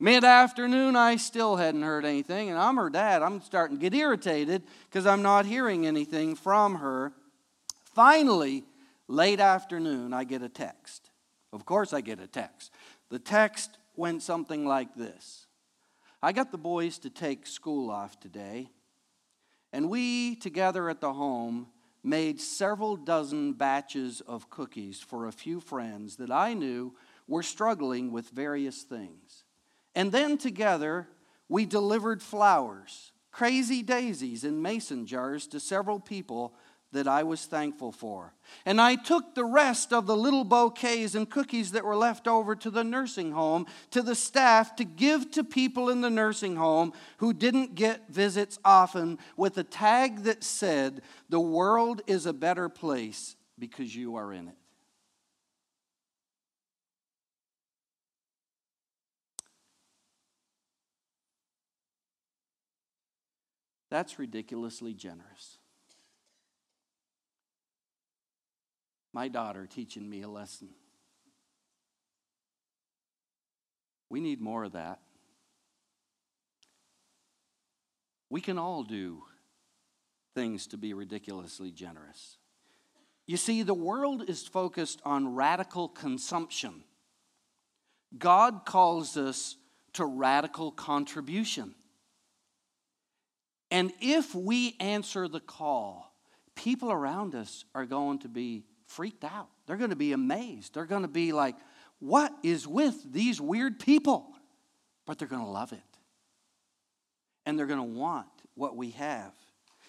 Mid 0.00 0.24
afternoon, 0.24 0.96
I 0.96 1.16
still 1.16 1.56
hadn't 1.56 1.82
heard 1.82 2.04
anything. 2.04 2.50
And 2.50 2.58
I'm 2.58 2.76
her 2.76 2.90
dad. 2.90 3.22
I'm 3.22 3.40
starting 3.42 3.78
to 3.78 3.80
get 3.80 3.94
irritated 3.94 4.62
because 4.88 5.06
I'm 5.06 5.22
not 5.22 5.46
hearing 5.46 5.86
anything 5.86 6.34
from 6.34 6.76
her. 6.76 7.12
Finally, 7.94 8.64
late 9.08 9.40
afternoon, 9.40 10.12
I 10.12 10.24
get 10.24 10.42
a 10.42 10.48
text. 10.48 11.10
Of 11.52 11.64
course, 11.64 11.92
I 11.92 12.00
get 12.00 12.20
a 12.20 12.26
text. 12.26 12.72
The 13.10 13.20
text 13.20 13.78
went 13.96 14.22
something 14.22 14.66
like 14.66 14.94
this 14.94 15.46
I 16.22 16.32
got 16.32 16.50
the 16.50 16.58
boys 16.58 16.98
to 17.00 17.10
take 17.10 17.46
school 17.46 17.90
off 17.90 18.18
today, 18.18 18.70
and 19.72 19.88
we 19.88 20.36
together 20.36 20.88
at 20.88 21.00
the 21.00 21.12
home 21.12 21.68
made 22.04 22.40
several 22.40 22.96
dozen 22.96 23.54
batches 23.54 24.20
of 24.20 24.50
cookies 24.50 25.00
for 25.00 25.26
a 25.26 25.32
few 25.32 25.58
friends 25.58 26.16
that 26.16 26.30
I 26.30 26.52
knew 26.52 26.94
were 27.26 27.42
struggling 27.42 28.12
with 28.12 28.28
various 28.28 28.82
things. 28.82 29.44
And 29.94 30.12
then 30.12 30.36
together, 30.36 31.08
we 31.48 31.64
delivered 31.64 32.22
flowers, 32.22 33.12
crazy 33.32 33.82
daisies 33.82 34.44
in 34.44 34.60
mason 34.60 35.06
jars 35.06 35.46
to 35.48 35.58
several 35.58 35.98
people 35.98 36.54
that 36.94 37.06
I 37.06 37.24
was 37.24 37.44
thankful 37.44 37.92
for. 37.92 38.32
And 38.64 38.80
I 38.80 38.94
took 38.94 39.34
the 39.34 39.44
rest 39.44 39.92
of 39.92 40.06
the 40.06 40.16
little 40.16 40.44
bouquets 40.44 41.14
and 41.14 41.28
cookies 41.28 41.72
that 41.72 41.84
were 41.84 41.96
left 41.96 42.26
over 42.26 42.56
to 42.56 42.70
the 42.70 42.84
nursing 42.84 43.32
home, 43.32 43.66
to 43.90 44.00
the 44.00 44.14
staff, 44.14 44.74
to 44.76 44.84
give 44.84 45.30
to 45.32 45.44
people 45.44 45.90
in 45.90 46.00
the 46.00 46.10
nursing 46.10 46.56
home 46.56 46.92
who 47.18 47.32
didn't 47.32 47.74
get 47.74 48.08
visits 48.08 48.58
often, 48.64 49.18
with 49.36 49.58
a 49.58 49.64
tag 49.64 50.22
that 50.22 50.42
said, 50.42 51.02
The 51.28 51.40
world 51.40 52.00
is 52.06 52.26
a 52.26 52.32
better 52.32 52.68
place 52.68 53.36
because 53.58 53.94
you 53.94 54.16
are 54.16 54.32
in 54.32 54.48
it. 54.48 54.56
That's 63.90 64.18
ridiculously 64.18 64.92
generous. 64.92 65.53
My 69.14 69.28
daughter 69.28 69.66
teaching 69.66 70.10
me 70.10 70.22
a 70.22 70.28
lesson. 70.28 70.68
We 74.10 74.20
need 74.20 74.40
more 74.40 74.64
of 74.64 74.72
that. 74.72 74.98
We 78.28 78.40
can 78.40 78.58
all 78.58 78.82
do 78.82 79.22
things 80.34 80.66
to 80.68 80.76
be 80.76 80.94
ridiculously 80.94 81.70
generous. 81.70 82.38
You 83.26 83.36
see, 83.36 83.62
the 83.62 83.72
world 83.72 84.28
is 84.28 84.46
focused 84.46 85.00
on 85.04 85.34
radical 85.34 85.88
consumption. 85.88 86.82
God 88.18 88.62
calls 88.66 89.16
us 89.16 89.56
to 89.92 90.04
radical 90.04 90.72
contribution. 90.72 91.76
And 93.70 93.92
if 94.00 94.34
we 94.34 94.76
answer 94.80 95.28
the 95.28 95.40
call, 95.40 96.12
people 96.56 96.90
around 96.90 97.34
us 97.36 97.64
are 97.74 97.86
going 97.86 98.18
to 98.20 98.28
be 98.28 98.64
freaked 98.94 99.24
out. 99.24 99.48
They're 99.66 99.76
going 99.76 99.90
to 99.90 99.96
be 99.96 100.12
amazed. 100.12 100.74
They're 100.74 100.86
going 100.86 101.02
to 101.02 101.08
be 101.08 101.32
like, 101.32 101.56
what 101.98 102.32
is 102.42 102.66
with 102.66 103.12
these 103.12 103.40
weird 103.40 103.78
people? 103.78 104.26
But 105.06 105.18
they're 105.18 105.28
going 105.28 105.44
to 105.44 105.50
love 105.50 105.72
it. 105.72 105.80
And 107.46 107.58
they're 107.58 107.66
going 107.66 107.78
to 107.78 107.98
want 107.98 108.26
what 108.54 108.76
we 108.76 108.90
have. 108.90 109.32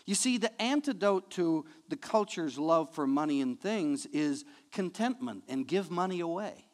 You 0.06 0.16
see, 0.16 0.38
the 0.38 0.62
antidote 0.62 1.32
to 1.32 1.66
the 1.90 1.96
culture's 1.96 2.58
love 2.60 2.94
for 2.94 3.08
money 3.08 3.42
and 3.42 3.60
things 3.60 4.06
is 4.08 4.46
contentment 4.72 5.44
and 5.48 5.68
give 5.68 5.90
money 5.90 6.20
away. 6.20 6.66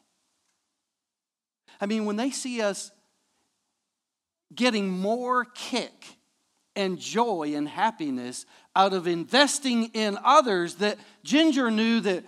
I 1.79 1.85
mean, 1.85 2.05
when 2.05 2.17
they 2.17 2.29
see 2.31 2.61
us 2.61 2.91
getting 4.53 4.89
more 4.89 5.45
kick 5.45 6.17
and 6.75 6.99
joy 6.99 7.53
and 7.55 7.67
happiness 7.67 8.45
out 8.75 8.93
of 8.93 9.07
investing 9.07 9.85
in 9.93 10.17
others 10.23 10.75
that 10.75 10.97
Ginger 11.23 11.69
knew 11.69 11.99
that 12.01 12.23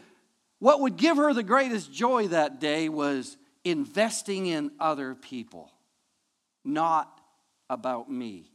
what 0.59 0.79
would 0.81 0.97
give 0.97 1.17
her 1.17 1.33
the 1.33 1.43
greatest 1.43 1.93
joy 1.93 2.27
that 2.29 2.59
day 2.59 2.89
was 2.89 3.37
investing 3.63 4.47
in 4.47 4.71
other 4.79 5.15
people, 5.15 5.71
not 6.63 7.21
about 7.69 8.09
me. 8.09 8.51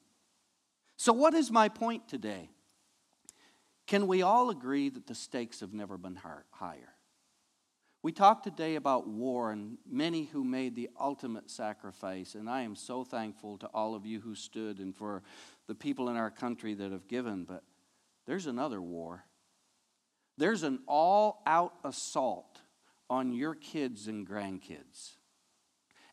So, 0.97 1.13
what 1.13 1.35
is 1.35 1.51
my 1.51 1.69
point 1.69 2.09
today? 2.09 2.51
Can 3.87 4.07
we 4.07 4.23
all 4.23 4.51
agree 4.51 4.91
that 4.91 5.07
the 5.07 5.15
stakes 5.15 5.61
have 5.61 5.73
never 5.73 5.97
been 5.97 6.19
higher? 6.51 6.95
We 8.03 8.13
talked 8.13 8.45
today 8.45 8.77
about 8.77 9.09
war 9.09 9.51
and 9.51 9.77
many 9.91 10.25
who 10.27 10.45
made 10.45 10.77
the 10.77 10.89
ultimate 11.01 11.51
sacrifice, 11.51 12.35
and 12.35 12.49
I 12.49 12.63
am 12.63 12.77
so 12.77 13.03
thankful 13.03 13.59
to 13.59 13.67
all 13.69 13.95
of 13.95 14.07
you 14.07 14.21
who 14.21 14.35
stood 14.35 14.79
and 14.79 14.95
for 14.95 15.23
the 15.69 15.75
people 15.75 16.09
in 16.09 16.17
our 16.17 16.31
country 16.31 16.75
that 16.75 16.91
have 16.91 17.07
given. 17.07 17.45
But 17.45 17.63
there's 18.27 18.47
another 18.47 18.81
war. 18.81 19.25
There's 20.37 20.65
an 20.65 20.81
all 20.89 21.43
out 21.47 21.75
assault 21.85 22.59
on 23.11 23.33
your 23.33 23.55
kids 23.55 24.09
and 24.09 24.29
grandkids, 24.29 25.15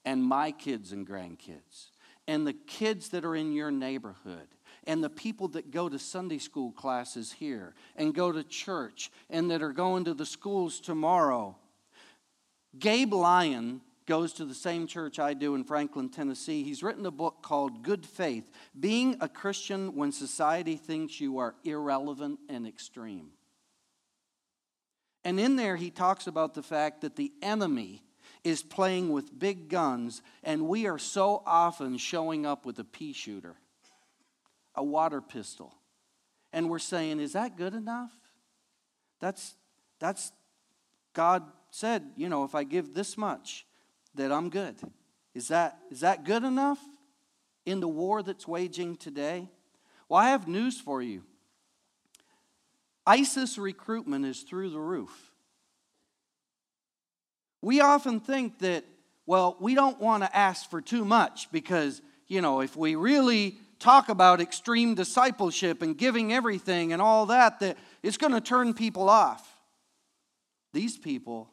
and 0.03 0.23
my 0.23 0.51
kids 0.51 0.91
and 0.91 1.07
grandkids, 1.07 1.89
and 2.27 2.47
the 2.47 2.53
kids 2.53 3.09
that 3.09 3.25
are 3.25 3.35
in 3.35 3.51
your 3.51 3.69
neighborhood, 3.71 4.47
and 4.87 5.03
the 5.03 5.09
people 5.09 5.49
that 5.49 5.71
go 5.71 5.89
to 5.89 5.99
Sunday 5.99 6.37
school 6.37 6.71
classes 6.71 7.33
here, 7.33 7.75
and 7.95 8.15
go 8.15 8.31
to 8.31 8.43
church, 8.43 9.11
and 9.29 9.51
that 9.51 9.61
are 9.61 9.73
going 9.73 10.05
to 10.05 10.13
the 10.13 10.25
schools 10.25 10.79
tomorrow 10.79 11.57
Gabe 12.77 13.13
Lyons 13.13 13.81
goes 14.05 14.33
to 14.33 14.45
the 14.45 14.53
same 14.53 14.87
church 14.87 15.19
I 15.19 15.33
do 15.33 15.55
in 15.55 15.63
Franklin, 15.63 16.09
Tennessee. 16.09 16.63
He's 16.63 16.83
written 16.83 17.05
a 17.05 17.11
book 17.11 17.41
called 17.41 17.83
Good 17.83 18.05
Faith 18.05 18.49
Being 18.79 19.17
a 19.19 19.27
Christian 19.27 19.95
When 19.95 20.11
Society 20.11 20.75
Thinks 20.75 21.19
You 21.19 21.39
Are 21.39 21.55
Irrelevant 21.63 22.39
and 22.49 22.67
Extreme. 22.67 23.29
And 25.23 25.39
in 25.39 25.55
there, 25.55 25.75
he 25.75 25.89
talks 25.89 26.27
about 26.27 26.53
the 26.53 26.61
fact 26.61 27.01
that 27.01 27.15
the 27.15 27.31
enemy 27.41 28.03
is 28.43 28.61
playing 28.61 29.11
with 29.11 29.37
big 29.37 29.69
guns, 29.69 30.21
and 30.43 30.67
we 30.67 30.85
are 30.85 30.99
so 30.99 31.41
often 31.47 31.97
showing 31.97 32.45
up 32.45 32.63
with 32.63 32.77
a 32.77 32.83
pea 32.83 33.11
shooter, 33.11 33.55
a 34.75 34.83
water 34.83 35.19
pistol. 35.21 35.73
And 36.53 36.69
we're 36.69 36.77
saying, 36.77 37.19
is 37.19 37.33
that 37.33 37.57
good 37.57 37.73
enough? 37.73 38.11
That's, 39.19 39.55
that's 39.99 40.31
God 41.13 41.43
said, 41.71 42.03
you 42.15 42.29
know, 42.29 42.43
if 42.43 42.53
I 42.53 42.63
give 42.63 42.93
this 42.93 43.17
much, 43.17 43.65
that 44.15 44.31
I'm 44.31 44.49
good. 44.49 44.75
Is 45.33 45.49
that, 45.49 45.79
is 45.91 45.99
that 45.99 46.23
good 46.23 46.43
enough 46.43 46.79
in 47.65 47.79
the 47.79 47.87
war 47.87 48.23
that's 48.23 48.47
waging 48.47 48.95
today? 48.95 49.49
Well, 50.07 50.19
I 50.19 50.29
have 50.29 50.47
news 50.47 50.79
for 50.79 51.01
you. 51.01 51.23
ISIS 53.05 53.57
recruitment 53.57 54.25
is 54.25 54.41
through 54.41 54.69
the 54.69 54.79
roof. 54.79 55.31
We 57.61 57.81
often 57.81 58.19
think 58.19 58.59
that, 58.59 58.85
well, 59.25 59.57
we 59.59 59.75
don't 59.75 59.99
want 59.99 60.23
to 60.23 60.35
ask 60.35 60.69
for 60.69 60.81
too 60.81 61.03
much 61.03 61.51
because, 61.51 62.01
you 62.27 62.41
know, 62.41 62.61
if 62.61 62.75
we 62.75 62.95
really 62.95 63.57
talk 63.79 64.09
about 64.09 64.39
extreme 64.39 64.95
discipleship 64.95 65.81
and 65.81 65.97
giving 65.97 66.31
everything 66.31 66.93
and 66.93 67.01
all 67.01 67.25
that, 67.27 67.59
that 67.59 67.77
it's 68.01 68.17
going 68.17 68.33
to 68.33 68.41
turn 68.41 68.73
people 68.73 69.09
off. 69.09 69.47
These 70.73 70.97
people 70.97 71.49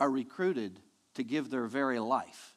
are 0.00 0.10
recruited 0.10 0.80
to 1.14 1.24
give 1.24 1.50
their 1.50 1.66
very 1.66 1.98
life. 1.98 2.54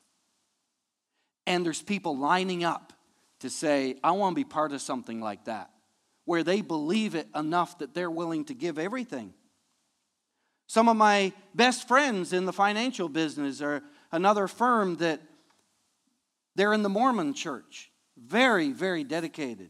And 1.46 1.65
there's 1.65 1.82
people 1.82 2.17
lining 2.17 2.63
up 2.63 2.93
to 3.39 3.50
say, 3.50 3.98
I 4.04 4.12
want 4.12 4.36
to 4.36 4.36
be 4.36 4.43
part 4.43 4.72
of 4.72 4.82
something 4.82 5.22
like 5.22 5.46
that, 5.46 5.70
where 6.26 6.43
they 6.43 6.62
believe 6.62 7.15
it 7.15 7.28
enough 7.36 7.78
that 7.80 7.93
they're 7.93 8.12
willing 8.12 8.46
to 8.46 8.54
give 8.54 8.78
everything. 8.78 9.34
Some 10.67 10.89
of 10.89 10.98
my 10.98 11.32
best 11.56 11.88
friends 11.88 12.34
in 12.34 12.46
the 12.46 12.54
financial 12.54 13.08
business 13.08 13.62
are 13.62 13.82
another 14.12 14.48
firm 14.48 14.98
that 14.98 15.22
they're 16.56 16.74
in 16.74 16.84
the 16.84 16.89
Mormon 16.89 17.34
church, 17.34 17.91
very, 18.17 18.72
very 18.72 19.04
dedicated. 19.04 19.70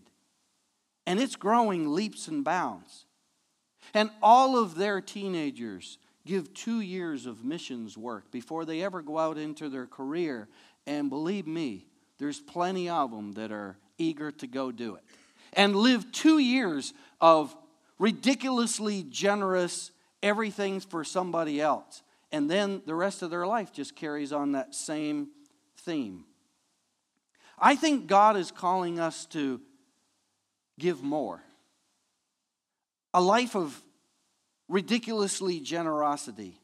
And 1.05 1.19
it's 1.19 1.35
growing 1.35 1.93
leaps 1.93 2.27
and 2.27 2.43
bounds. 2.43 3.05
And 3.93 4.09
all 4.21 4.57
of 4.57 4.75
their 4.75 4.99
teenagers 5.01 5.99
give 6.27 6.53
two 6.53 6.81
years 6.81 7.25
of 7.25 7.43
missions 7.43 7.97
work 7.97 8.29
before 8.29 8.65
they 8.65 8.83
ever 8.83 9.01
go 9.01 9.17
out 9.17 9.37
into 9.37 9.69
their 9.69 9.87
career. 9.87 10.47
And 10.85 11.09
believe 11.09 11.47
me, 11.47 11.87
there's 12.19 12.39
plenty 12.39 12.89
of 12.89 13.11
them 13.11 13.31
that 13.33 13.51
are 13.51 13.77
eager 13.97 14.31
to 14.31 14.47
go 14.47 14.71
do 14.71 14.95
it. 14.95 15.03
And 15.53 15.75
live 15.75 16.11
two 16.11 16.37
years 16.37 16.93
of 17.19 17.55
ridiculously 17.97 19.03
generous 19.03 19.91
everything's 20.21 20.83
for 20.83 21.03
somebody 21.03 21.61
else. 21.61 22.03
And 22.31 22.49
then 22.49 22.81
the 22.85 22.95
rest 22.95 23.21
of 23.21 23.29
their 23.29 23.47
life 23.47 23.71
just 23.71 23.95
carries 23.95 24.33
on 24.33 24.51
that 24.51 24.75
same 24.75 25.29
theme. 25.77 26.25
I 27.57 27.75
think 27.75 28.07
God 28.07 28.37
is 28.37 28.51
calling 28.51 28.99
us 28.99 29.25
to 29.27 29.61
give 30.77 31.01
more. 31.01 31.41
A 33.13 33.21
life 33.21 33.55
of 33.55 33.81
ridiculously 34.67 35.59
generosity. 35.59 36.59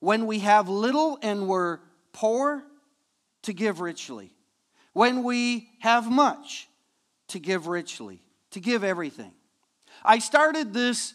When 0.00 0.26
we 0.26 0.40
have 0.40 0.68
little 0.68 1.18
and 1.22 1.46
we're 1.46 1.78
poor, 2.12 2.64
to 3.42 3.52
give 3.52 3.80
richly. 3.80 4.32
When 4.92 5.22
we 5.22 5.68
have 5.80 6.10
much, 6.10 6.68
to 7.28 7.38
give 7.38 7.66
richly, 7.66 8.22
to 8.50 8.60
give 8.60 8.84
everything. 8.84 9.32
I 10.04 10.18
started 10.18 10.72
this 10.72 11.14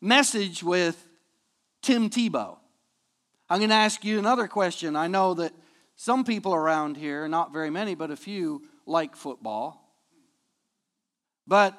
message 0.00 0.62
with 0.62 1.06
Tim 1.82 2.10
Tebow. 2.10 2.58
I'm 3.48 3.58
going 3.58 3.70
to 3.70 3.76
ask 3.76 4.04
you 4.04 4.18
another 4.18 4.48
question. 4.48 4.96
I 4.96 5.06
know 5.06 5.34
that 5.34 5.52
some 5.96 6.24
people 6.24 6.54
around 6.54 6.96
here, 6.96 7.28
not 7.28 7.52
very 7.52 7.70
many, 7.70 7.94
but 7.94 8.10
a 8.10 8.16
few, 8.16 8.62
like 8.86 9.16
football. 9.16 9.80
But 11.46 11.78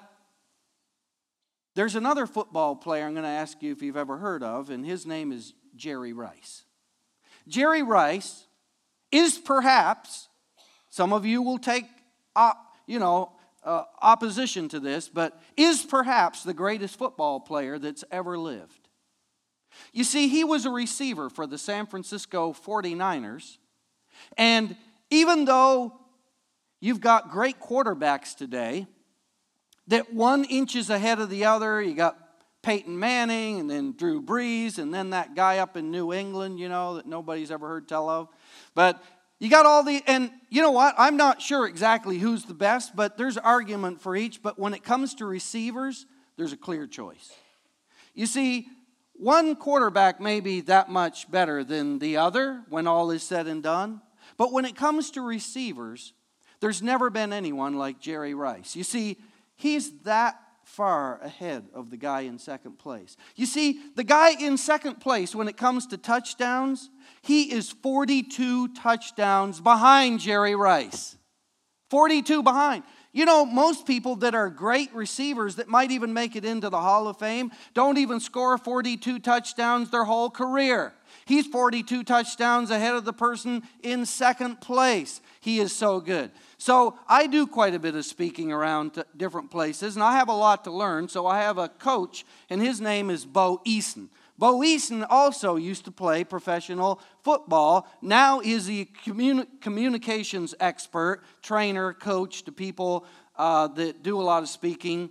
There's 1.75 1.95
another 1.95 2.25
football 2.25 2.75
player 2.75 3.05
I'm 3.05 3.13
going 3.13 3.23
to 3.23 3.29
ask 3.29 3.61
you 3.61 3.73
if 3.73 3.81
you've 3.81 3.97
ever 3.97 4.17
heard 4.17 4.43
of, 4.43 4.69
and 4.69 4.85
his 4.85 5.05
name 5.05 5.33
is 5.33 5.53
Jerry 5.75 6.13
Rice. 6.13 6.63
Jerry 7.49 7.83
Rice 7.83 8.45
is 9.11 9.37
perhaps, 9.37 10.29
some 10.89 11.11
of 11.11 11.25
you 11.25 11.41
will 11.41 11.57
take, 11.57 11.85
you 12.87 12.97
know, 12.99 13.33
uh, 13.63 13.83
opposition 14.01 14.69
to 14.69 14.79
this, 14.79 15.09
but 15.09 15.41
is 15.57 15.83
perhaps 15.83 16.43
the 16.43 16.53
greatest 16.53 16.97
football 16.97 17.41
player 17.41 17.77
that's 17.77 18.05
ever 18.09 18.37
lived. 18.37 18.87
You 19.91 20.05
see, 20.05 20.29
he 20.29 20.45
was 20.45 20.65
a 20.65 20.69
receiver 20.69 21.29
for 21.29 21.45
the 21.45 21.57
San 21.57 21.87
Francisco 21.87 22.53
49ers, 22.53 23.57
and 24.37 24.77
even 25.09 25.43
though 25.43 25.99
you've 26.79 27.01
got 27.01 27.31
great 27.31 27.59
quarterbacks 27.59 28.33
today, 28.33 28.87
that 29.87 30.13
one 30.13 30.45
inches 30.45 30.89
ahead 30.89 31.19
of 31.19 31.29
the 31.29 31.45
other, 31.45 31.81
you 31.81 31.93
got 31.93 32.17
Peyton 32.63 32.97
Manning 32.97 33.59
and 33.59 33.69
then 33.69 33.93
Drew 33.95 34.21
Brees 34.21 34.79
and 34.79 34.93
then 34.93 35.11
that 35.11 35.35
guy 35.35 35.59
up 35.59 35.77
in 35.77 35.91
New 35.91 36.11
England, 36.11 36.59
you 36.59 36.67
know, 36.67 36.95
that 36.95 37.05
nobody's 37.05 37.51
ever 37.51 37.67
heard 37.67 37.87
tell 37.87 38.09
of. 38.09 38.27
But 38.73 39.03
you 39.39 39.49
got 39.49 39.65
all 39.65 39.83
the, 39.83 40.01
and 40.07 40.31
you 40.49 40.61
know 40.61 40.71
what? 40.71 40.95
I'm 40.97 41.17
not 41.17 41.41
sure 41.41 41.67
exactly 41.67 42.17
who's 42.17 42.45
the 42.45 42.53
best, 42.53 42.95
but 42.95 43.17
there's 43.17 43.37
argument 43.37 44.01
for 44.01 44.15
each. 44.15 44.41
But 44.41 44.57
when 44.57 44.73
it 44.73 44.83
comes 44.83 45.13
to 45.15 45.25
receivers, 45.25 46.05
there's 46.37 46.53
a 46.53 46.57
clear 46.57 46.87
choice. 46.87 47.31
You 48.15 48.25
see, 48.25 48.67
one 49.13 49.55
quarterback 49.55 50.19
may 50.19 50.39
be 50.39 50.61
that 50.61 50.89
much 50.89 51.29
better 51.29 51.63
than 51.63 51.99
the 51.99 52.17
other 52.17 52.63
when 52.69 52.87
all 52.87 53.11
is 53.11 53.23
said 53.23 53.47
and 53.47 53.61
done. 53.61 54.01
But 54.37 54.51
when 54.51 54.65
it 54.65 54.75
comes 54.75 55.11
to 55.11 55.21
receivers, 55.21 56.13
there's 56.61 56.81
never 56.81 57.09
been 57.09 57.31
anyone 57.31 57.77
like 57.77 57.99
Jerry 57.99 58.33
Rice. 58.33 58.75
You 58.75 58.83
see, 58.83 59.17
he's 59.55 59.99
that 60.01 60.35
far 60.63 61.19
ahead 61.21 61.67
of 61.73 61.89
the 61.91 61.97
guy 61.97 62.21
in 62.21 62.39
second 62.39 62.79
place. 62.79 63.15
You 63.35 63.45
see, 63.45 63.79
the 63.95 64.03
guy 64.03 64.31
in 64.31 64.57
second 64.57 64.99
place, 64.99 65.35
when 65.35 65.47
it 65.47 65.57
comes 65.57 65.87
to 65.87 65.97
touchdowns, 65.97 66.89
he 67.21 67.51
is 67.53 67.71
42 67.71 68.69
touchdowns 68.69 69.61
behind 69.61 70.19
Jerry 70.19 70.55
Rice. 70.55 71.17
42 71.91 72.41
behind. 72.41 72.83
You 73.15 73.23
know, 73.23 73.45
most 73.45 73.87
people 73.87 74.17
that 74.17 74.35
are 74.35 74.49
great 74.49 74.93
receivers 74.93 75.55
that 75.55 75.69
might 75.69 75.89
even 75.89 76.13
make 76.13 76.35
it 76.35 76.43
into 76.43 76.69
the 76.69 76.81
Hall 76.81 77.07
of 77.07 77.17
Fame 77.17 77.49
don't 77.73 77.97
even 77.97 78.19
score 78.19 78.57
42 78.57 79.19
touchdowns 79.19 79.89
their 79.89 80.03
whole 80.03 80.29
career. 80.29 80.93
He's 81.23 81.47
42 81.47 82.03
touchdowns 82.03 82.71
ahead 82.71 82.93
of 82.93 83.05
the 83.05 83.13
person 83.13 83.63
in 83.81 84.05
second 84.05 84.59
place. 84.59 85.21
He 85.39 85.61
is 85.61 85.73
so 85.73 86.01
good. 86.01 86.29
So 86.57 86.99
I 87.07 87.27
do 87.27 87.47
quite 87.47 87.73
a 87.73 87.79
bit 87.79 87.95
of 87.95 88.03
speaking 88.03 88.51
around 88.51 89.01
different 89.15 89.49
places, 89.49 89.95
and 89.95 90.03
I 90.03 90.17
have 90.17 90.27
a 90.27 90.33
lot 90.33 90.65
to 90.65 90.71
learn. 90.71 91.07
So 91.07 91.25
I 91.25 91.39
have 91.39 91.57
a 91.57 91.69
coach, 91.69 92.25
and 92.49 92.61
his 92.61 92.81
name 92.81 93.09
is 93.09 93.25
Bo 93.25 93.61
Eason. 93.65 94.09
Bo 94.37 94.59
Eason 94.59 95.05
also 95.09 95.55
used 95.55 95.85
to 95.85 95.91
play 95.91 96.23
professional 96.23 96.99
football. 97.21 97.87
Now 98.01 98.41
is 98.41 98.69
a 98.69 98.85
communi- 99.05 99.47
communications 99.61 100.53
expert, 100.59 101.23
trainer, 101.41 101.93
coach 101.93 102.43
to 102.43 102.51
people 102.51 103.05
uh, 103.37 103.67
that 103.69 104.03
do 104.03 104.19
a 104.19 104.23
lot 104.23 104.43
of 104.43 104.49
speaking 104.49 105.09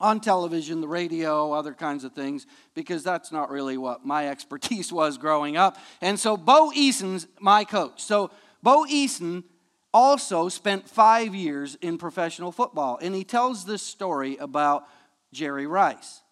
on 0.00 0.18
television, 0.18 0.80
the 0.80 0.88
radio, 0.88 1.52
other 1.52 1.74
kinds 1.74 2.04
of 2.04 2.12
things, 2.12 2.46
because 2.74 3.04
that's 3.04 3.30
not 3.30 3.50
really 3.50 3.76
what 3.76 4.04
my 4.04 4.28
expertise 4.30 4.92
was 4.92 5.18
growing 5.18 5.56
up. 5.56 5.78
And 6.00 6.18
so 6.18 6.36
Bo 6.36 6.70
Eason's 6.70 7.26
my 7.38 7.64
coach. 7.64 8.02
So 8.02 8.30
Bo 8.62 8.84
Eason 8.84 9.44
also 9.92 10.48
spent 10.48 10.88
five 10.88 11.34
years 11.34 11.76
in 11.80 11.98
professional 11.98 12.52
football. 12.52 12.98
And 13.02 13.14
he 13.14 13.24
tells 13.24 13.64
this 13.64 13.82
story 13.82 14.36
about 14.36 14.86
Jerry 15.32 15.66
Rice. 15.66 16.22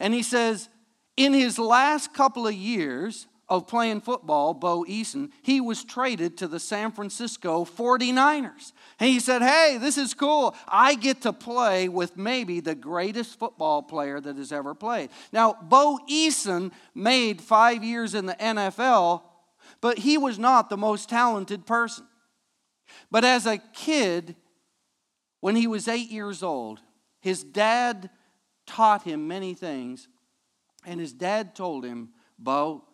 And 0.00 0.12
he 0.12 0.22
says, 0.22 0.68
in 1.16 1.32
his 1.32 1.58
last 1.58 2.12
couple 2.12 2.46
of 2.46 2.54
years 2.54 3.26
of 3.48 3.68
playing 3.68 4.00
football, 4.00 4.54
Bo 4.54 4.84
Eason, 4.84 5.30
he 5.42 5.60
was 5.60 5.84
traded 5.84 6.36
to 6.38 6.48
the 6.48 6.58
San 6.58 6.90
Francisco 6.90 7.64
49ers. 7.64 8.72
And 8.98 9.08
he 9.08 9.20
said, 9.20 9.40
Hey, 9.40 9.78
this 9.80 9.98
is 9.98 10.14
cool. 10.14 10.54
I 10.66 10.96
get 10.96 11.22
to 11.22 11.32
play 11.32 11.88
with 11.88 12.16
maybe 12.16 12.60
the 12.60 12.74
greatest 12.74 13.38
football 13.38 13.82
player 13.82 14.20
that 14.20 14.36
has 14.36 14.50
ever 14.50 14.74
played. 14.74 15.10
Now, 15.32 15.56
Bo 15.62 15.98
Eason 16.10 16.72
made 16.94 17.40
five 17.40 17.84
years 17.84 18.14
in 18.14 18.26
the 18.26 18.34
NFL, 18.34 19.22
but 19.80 19.98
he 19.98 20.18
was 20.18 20.38
not 20.38 20.68
the 20.68 20.76
most 20.76 21.08
talented 21.08 21.66
person. 21.66 22.06
But 23.10 23.24
as 23.24 23.46
a 23.46 23.58
kid, 23.58 24.34
when 25.40 25.54
he 25.54 25.68
was 25.68 25.86
eight 25.86 26.10
years 26.10 26.42
old, 26.42 26.80
his 27.20 27.44
dad 27.44 28.10
taught 28.66 29.04
him 29.04 29.28
many 29.28 29.54
things. 29.54 30.08
And 30.86 31.00
his 31.00 31.12
dad 31.12 31.54
told 31.54 31.84
him, 31.84 32.10
Bo, 32.38 32.84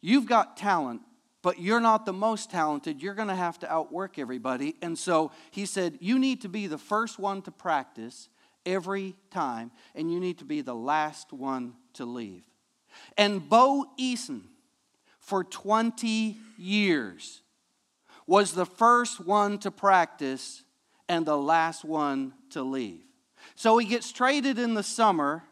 you've 0.00 0.26
got 0.26 0.56
talent, 0.56 1.00
but 1.42 1.58
you're 1.58 1.80
not 1.80 2.04
the 2.04 2.12
most 2.12 2.50
talented. 2.50 3.02
You're 3.02 3.14
going 3.14 3.28
to 3.28 3.34
have 3.34 3.58
to 3.60 3.72
outwork 3.72 4.18
everybody. 4.18 4.76
And 4.82 4.96
so 4.96 5.32
he 5.50 5.66
said, 5.66 5.98
You 6.00 6.18
need 6.18 6.42
to 6.42 6.48
be 6.48 6.66
the 6.66 6.78
first 6.78 7.18
one 7.18 7.42
to 7.42 7.50
practice 7.50 8.28
every 8.66 9.16
time, 9.30 9.70
and 9.94 10.12
you 10.12 10.20
need 10.20 10.38
to 10.38 10.44
be 10.44 10.60
the 10.60 10.74
last 10.74 11.32
one 11.32 11.72
to 11.94 12.04
leave. 12.04 12.42
And 13.16 13.48
Bo 13.48 13.86
Eason, 13.98 14.42
for 15.20 15.42
20 15.42 16.36
years, 16.58 17.42
was 18.26 18.52
the 18.52 18.66
first 18.66 19.24
one 19.24 19.58
to 19.58 19.70
practice 19.70 20.62
and 21.08 21.24
the 21.24 21.36
last 21.36 21.84
one 21.84 22.34
to 22.50 22.62
leave. 22.62 23.00
So 23.54 23.78
he 23.78 23.86
gets 23.86 24.12
traded 24.12 24.58
in 24.58 24.74
the 24.74 24.82
summer 24.82 25.44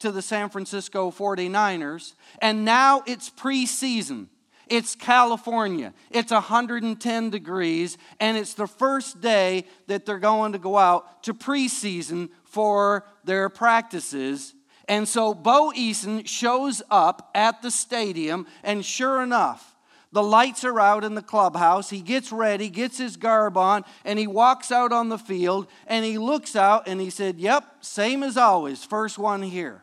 to 0.00 0.12
the 0.12 0.22
San 0.22 0.48
Francisco 0.48 1.10
49ers, 1.10 2.14
and 2.40 2.64
now 2.64 3.02
it's 3.06 3.30
preseason. 3.30 4.28
It's 4.68 4.94
California. 4.94 5.94
It's 6.10 6.30
110 6.30 7.30
degrees, 7.30 7.96
and 8.20 8.36
it's 8.36 8.54
the 8.54 8.66
first 8.66 9.20
day 9.20 9.64
that 9.86 10.04
they're 10.04 10.18
going 10.18 10.52
to 10.52 10.58
go 10.58 10.76
out 10.76 11.22
to 11.24 11.34
preseason 11.34 12.28
for 12.44 13.06
their 13.24 13.48
practices. 13.48 14.54
And 14.86 15.08
so 15.08 15.34
Bo 15.34 15.72
Eason 15.76 16.26
shows 16.26 16.82
up 16.90 17.30
at 17.34 17.62
the 17.62 17.70
stadium, 17.70 18.46
and 18.62 18.84
sure 18.84 19.22
enough, 19.22 19.74
the 20.10 20.22
lights 20.22 20.64
are 20.64 20.80
out 20.80 21.04
in 21.04 21.14
the 21.14 21.22
clubhouse. 21.22 21.90
He 21.90 22.00
gets 22.00 22.32
ready, 22.32 22.70
gets 22.70 22.96
his 22.96 23.16
garb 23.16 23.56
on, 23.56 23.84
and 24.04 24.18
he 24.18 24.26
walks 24.26 24.72
out 24.72 24.90
on 24.90 25.10
the 25.10 25.18
field 25.18 25.66
and 25.86 26.04
he 26.04 26.16
looks 26.16 26.56
out 26.56 26.88
and 26.88 26.98
he 26.98 27.10
said, 27.10 27.38
Yep, 27.38 27.64
same 27.84 28.22
as 28.22 28.38
always, 28.38 28.84
first 28.84 29.18
one 29.18 29.42
here. 29.42 29.82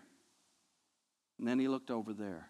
And 1.46 1.52
then 1.52 1.60
he 1.60 1.68
looked 1.68 1.92
over 1.92 2.12
there. 2.12 2.50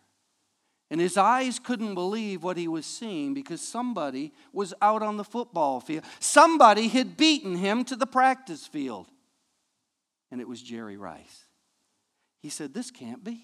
And 0.89 1.01
his 1.01 1.17
eyes 1.17 1.59
couldn't 1.59 1.95
believe 1.95 2.43
what 2.43 2.55
he 2.55 2.69
was 2.69 2.85
seeing 2.85 3.33
because 3.33 3.59
somebody 3.59 4.31
was 4.53 4.73
out 4.81 5.03
on 5.03 5.17
the 5.17 5.25
football 5.25 5.81
field. 5.81 6.05
Somebody 6.21 6.87
had 6.87 7.17
beaten 7.17 7.57
him 7.57 7.83
to 7.85 7.97
the 7.97 8.05
practice 8.07 8.65
field. 8.65 9.09
And 10.31 10.39
it 10.39 10.47
was 10.47 10.61
Jerry 10.61 10.95
Rice. 10.95 11.43
He 12.41 12.47
said, 12.47 12.73
This 12.73 12.89
can't 12.89 13.21
be. 13.21 13.43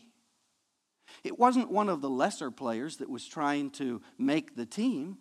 It 1.21 1.37
wasn't 1.37 1.69
one 1.69 1.89
of 1.89 1.99
the 1.99 2.09
lesser 2.09 2.49
players 2.49 2.95
that 2.97 3.09
was 3.09 3.27
trying 3.27 3.71
to 3.71 4.01
make 4.17 4.55
the 4.55 4.65
team. 4.65 5.17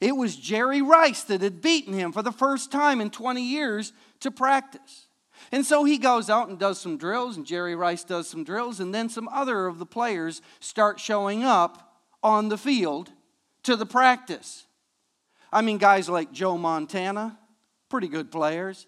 It 0.00 0.16
was 0.16 0.34
Jerry 0.34 0.80
Rice 0.80 1.24
that 1.24 1.42
had 1.42 1.60
beaten 1.60 1.92
him 1.92 2.12
for 2.12 2.22
the 2.22 2.32
first 2.32 2.72
time 2.72 3.02
in 3.02 3.10
20 3.10 3.42
years 3.42 3.92
to 4.20 4.30
practice. 4.30 5.07
And 5.52 5.64
so 5.64 5.84
he 5.84 5.98
goes 5.98 6.28
out 6.28 6.48
and 6.48 6.58
does 6.58 6.80
some 6.80 6.96
drills, 6.96 7.36
and 7.36 7.46
Jerry 7.46 7.74
Rice 7.74 8.04
does 8.04 8.28
some 8.28 8.44
drills, 8.44 8.80
and 8.80 8.94
then 8.94 9.08
some 9.08 9.28
other 9.28 9.66
of 9.66 9.78
the 9.78 9.86
players 9.86 10.42
start 10.60 11.00
showing 11.00 11.44
up 11.44 11.96
on 12.22 12.48
the 12.48 12.58
field 12.58 13.10
to 13.62 13.76
the 13.76 13.86
practice. 13.86 14.66
I 15.52 15.62
mean, 15.62 15.78
guys 15.78 16.08
like 16.08 16.32
Joe 16.32 16.58
Montana, 16.58 17.38
pretty 17.88 18.08
good 18.08 18.30
players. 18.30 18.86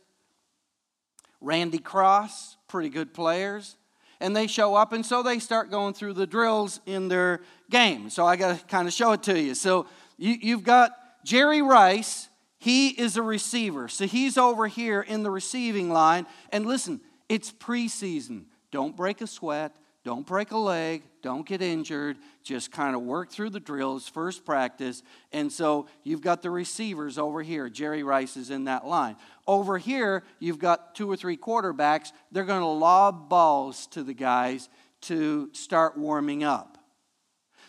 Randy 1.41 1.79
Cross, 1.79 2.57
pretty 2.69 2.91
good 2.91 3.15
players 3.15 3.77
and 4.21 4.37
they 4.37 4.47
show 4.47 4.75
up, 4.75 4.93
and 4.93 5.05
so 5.05 5.23
they 5.23 5.39
start 5.39 5.71
going 5.71 5.95
through 5.95 6.13
the 6.13 6.27
drills 6.27 6.81
in 6.87 7.09
their 7.09 7.41
game. 7.71 8.11
So 8.11 8.27
I 8.27 8.37
got 8.37 8.59
to 8.59 8.65
kind 8.67 8.87
of 8.87 8.93
show 8.93 9.13
it 9.13 9.23
to 9.25 9.41
you. 9.41 9.55
So 9.55 9.87
you, 10.19 10.37
you've 10.41 10.63
got 10.63 10.93
Jerry 11.25 11.63
Rice. 11.63 12.29
He 12.61 12.91
is 12.91 13.17
a 13.17 13.23
receiver. 13.23 13.89
So 13.89 14.07
he's 14.07 14.39
over 14.39 14.69
here 14.69 15.01
in 15.01 15.25
the 15.25 15.31
receiving 15.31 15.91
line. 15.91 16.27
And 16.53 16.65
listen, 16.67 17.01
it's 17.29 17.51
preseason. 17.51 18.45
Don't 18.71 18.97
break 18.97 19.21
a 19.21 19.27
sweat. 19.27 19.75
Don't 20.03 20.27
break 20.27 20.51
a 20.51 20.57
leg, 20.57 21.03
don't 21.21 21.47
get 21.47 21.61
injured, 21.61 22.17
just 22.43 22.73
kind 22.73 22.97
of 22.97 23.03
work 23.03 23.31
through 23.31 23.51
the 23.51 23.61
drills, 23.61 24.09
first 24.09 24.47
practice. 24.47 25.03
And 25.31 25.53
so 25.53 25.89
you've 26.05 26.23
got 26.23 26.41
the 26.41 26.49
receivers 26.49 27.19
over 27.19 27.43
here. 27.43 27.69
Jerry 27.69 28.03
Rice 28.03 28.39
is 28.39 28.49
in 28.49 28.65
that 28.65 28.87
line. 28.87 29.17
Over 29.47 29.77
here, 29.77 30.23
you've 30.39 30.59
got 30.59 30.95
two 30.95 31.11
or 31.11 31.17
three 31.17 31.37
quarterbacks. 31.37 32.13
They're 32.33 32.47
going 32.47 32.63
to 32.63 32.67
lob 32.67 33.29
balls 33.29 33.87
to 33.89 34.03
the 34.03 34.15
guys 34.15 34.71
to 35.03 35.51
start 35.53 35.99
warming 35.99 36.45
up. 36.45 36.79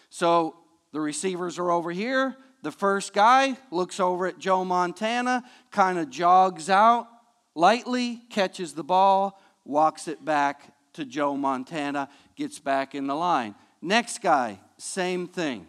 So 0.09 0.55
the 0.93 1.01
receivers 1.01 1.59
are 1.59 1.69
over 1.69 1.91
here. 1.91 2.37
The 2.61 2.71
first 2.71 3.13
guy 3.13 3.57
looks 3.71 3.99
over 3.99 4.27
at 4.27 4.37
Joe 4.37 4.63
Montana, 4.63 5.43
kind 5.71 5.97
of 5.97 6.09
jogs 6.09 6.69
out 6.69 7.07
lightly, 7.55 8.21
catches 8.29 8.73
the 8.73 8.83
ball, 8.83 9.41
walks 9.65 10.07
it 10.07 10.23
back 10.23 10.75
to 10.93 11.05
Joe 11.05 11.35
Montana, 11.35 12.09
gets 12.35 12.59
back 12.59 12.95
in 12.95 13.07
the 13.07 13.15
line. 13.15 13.55
Next 13.81 14.21
guy, 14.21 14.59
same 14.77 15.27
thing. 15.27 15.67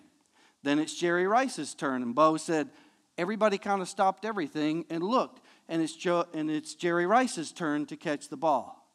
Then 0.62 0.78
it's 0.78 0.94
Jerry 0.94 1.26
Rice's 1.26 1.74
turn, 1.74 2.02
and 2.02 2.14
Bo 2.14 2.36
said, 2.36 2.70
Everybody 3.18 3.58
kind 3.58 3.82
of 3.82 3.88
stopped 3.88 4.24
everything 4.24 4.86
and 4.88 5.02
looked, 5.02 5.42
and 5.68 5.82
it's, 5.82 5.94
Joe, 5.94 6.26
and 6.32 6.50
it's 6.50 6.74
Jerry 6.74 7.06
Rice's 7.06 7.52
turn 7.52 7.84
to 7.86 7.96
catch 7.96 8.28
the 8.28 8.36
ball. 8.36 8.88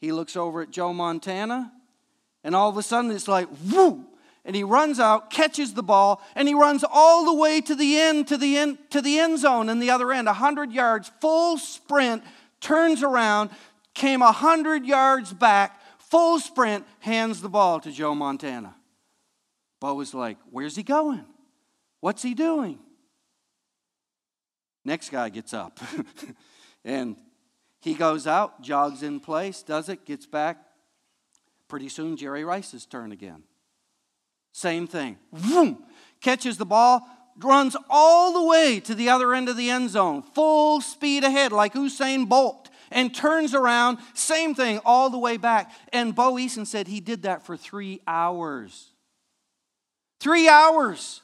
He 0.00 0.12
looks 0.12 0.36
over 0.36 0.60
at 0.60 0.70
Joe 0.70 0.92
Montana, 0.92 1.72
and 2.42 2.54
all 2.54 2.68
of 2.68 2.76
a 2.76 2.82
sudden 2.82 3.10
it's 3.10 3.28
like, 3.28 3.48
whoo! 3.72 4.06
And 4.44 4.54
he 4.54 4.62
runs 4.62 5.00
out, 5.00 5.30
catches 5.30 5.72
the 5.72 5.82
ball, 5.82 6.22
and 6.34 6.46
he 6.46 6.54
runs 6.54 6.84
all 6.90 7.24
the 7.24 7.34
way 7.34 7.60
to 7.62 7.74
the 7.74 7.98
end, 7.98 8.28
to 8.28 8.36
the 8.36 8.58
end, 8.58 8.78
to 8.90 9.00
the 9.00 9.18
end 9.18 9.38
zone 9.38 9.70
in 9.70 9.78
the 9.78 9.90
other 9.90 10.12
end, 10.12 10.26
100 10.26 10.70
yards, 10.70 11.10
full 11.20 11.56
sprint, 11.56 12.22
turns 12.60 13.02
around, 13.02 13.50
came 13.94 14.20
100 14.20 14.84
yards 14.84 15.32
back, 15.32 15.80
full 15.98 16.38
sprint, 16.38 16.84
hands 17.00 17.40
the 17.40 17.48
ball 17.48 17.80
to 17.80 17.90
Joe 17.90 18.14
Montana. 18.14 18.74
Bo 19.80 19.94
was 19.94 20.14
like, 20.14 20.36
Where's 20.50 20.76
he 20.76 20.82
going? 20.82 21.24
What's 22.00 22.22
he 22.22 22.34
doing? 22.34 22.78
Next 24.84 25.08
guy 25.08 25.30
gets 25.30 25.54
up. 25.54 25.80
and 26.84 27.16
he 27.80 27.94
goes 27.94 28.26
out, 28.26 28.60
jogs 28.60 29.02
in 29.02 29.20
place, 29.20 29.62
does 29.62 29.88
it, 29.88 30.04
gets 30.04 30.26
back. 30.26 30.58
Pretty 31.68 31.88
soon, 31.88 32.16
Jerry 32.16 32.44
Rice's 32.44 32.84
turn 32.84 33.10
again. 33.10 33.42
Same 34.54 34.86
thing. 34.86 35.18
Vroom, 35.32 35.82
catches 36.20 36.58
the 36.58 36.64
ball, 36.64 37.04
runs 37.40 37.76
all 37.90 38.32
the 38.32 38.46
way 38.46 38.78
to 38.78 38.94
the 38.94 39.08
other 39.08 39.34
end 39.34 39.48
of 39.48 39.56
the 39.56 39.68
end 39.68 39.90
zone, 39.90 40.22
full 40.22 40.80
speed 40.80 41.24
ahead, 41.24 41.50
like 41.50 41.74
Usain 41.74 42.28
Bolt, 42.28 42.70
and 42.92 43.12
turns 43.12 43.52
around, 43.52 43.98
same 44.14 44.54
thing, 44.54 44.78
all 44.84 45.10
the 45.10 45.18
way 45.18 45.38
back. 45.38 45.72
And 45.92 46.14
Bo 46.14 46.34
Eason 46.34 46.68
said 46.68 46.86
he 46.86 47.00
did 47.00 47.22
that 47.22 47.44
for 47.44 47.56
three 47.56 48.00
hours. 48.06 48.90
Three 50.20 50.48
hours, 50.48 51.20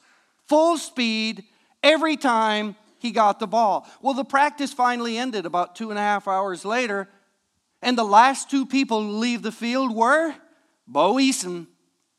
full 0.49 0.77
speed, 0.77 1.45
every 1.81 2.17
time 2.17 2.75
he 2.99 3.11
got 3.11 3.39
the 3.39 3.47
ball. 3.47 3.87
Well, 4.01 4.13
the 4.13 4.25
practice 4.25 4.73
finally 4.73 5.17
ended 5.17 5.45
about 5.45 5.77
two 5.77 5.89
and 5.89 5.97
a 5.97 6.01
half 6.01 6.27
hours 6.27 6.65
later, 6.65 7.07
and 7.81 7.97
the 7.97 8.03
last 8.03 8.51
two 8.51 8.65
people 8.65 9.01
to 9.03 9.07
leave 9.07 9.41
the 9.41 9.53
field 9.53 9.95
were 9.95 10.35
Bo 10.85 11.13
Eason 11.13 11.67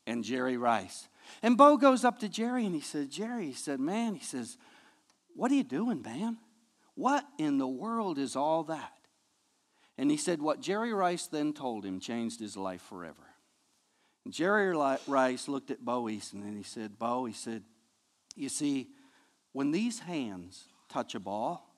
and 0.05 0.23
Jerry 0.23 0.57
Rice. 0.57 1.07
And 1.41 1.57
Bo 1.57 1.77
goes 1.77 2.03
up 2.03 2.19
to 2.19 2.29
Jerry 2.29 2.65
and 2.65 2.75
he 2.75 2.81
said, 2.81 3.09
Jerry, 3.09 3.47
he 3.47 3.53
said, 3.53 3.79
man, 3.79 4.15
he 4.15 4.23
says, 4.23 4.57
what 5.35 5.51
are 5.51 5.55
you 5.55 5.63
doing, 5.63 6.01
man? 6.01 6.37
What 6.95 7.25
in 7.37 7.57
the 7.57 7.67
world 7.67 8.17
is 8.17 8.35
all 8.35 8.63
that? 8.65 8.93
And 9.97 10.11
he 10.11 10.17
said, 10.17 10.41
what 10.41 10.59
Jerry 10.59 10.93
Rice 10.93 11.27
then 11.27 11.53
told 11.53 11.85
him 11.85 11.99
changed 11.99 12.39
his 12.39 12.57
life 12.57 12.81
forever. 12.81 13.23
And 14.25 14.33
Jerry 14.33 14.75
Rice 15.07 15.47
looked 15.47 15.71
at 15.71 15.83
Bo 15.83 16.03
Eason 16.03 16.43
and 16.43 16.57
he 16.57 16.63
said, 16.63 16.97
Bo, 16.97 17.25
he 17.25 17.33
said, 17.33 17.63
you 18.35 18.49
see, 18.49 18.89
when 19.51 19.71
these 19.71 19.99
hands 19.99 20.65
touch 20.89 21.13
a 21.13 21.19
ball, 21.19 21.69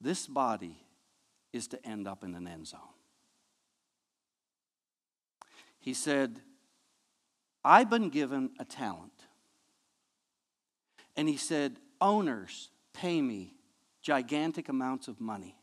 this 0.00 0.26
body 0.26 0.76
is 1.52 1.66
to 1.68 1.86
end 1.86 2.06
up 2.06 2.22
in 2.22 2.34
an 2.34 2.46
end 2.46 2.66
zone. 2.66 2.80
He 5.78 5.94
said, 5.94 6.40
I've 7.64 7.90
been 7.90 8.08
given 8.08 8.50
a 8.58 8.64
talent. 8.64 9.12
And 11.16 11.28
he 11.28 11.36
said, 11.36 11.76
Owners 12.00 12.70
pay 12.94 13.20
me 13.20 13.54
gigantic 14.02 14.68
amounts 14.68 15.08
of 15.08 15.20
money. 15.20 15.56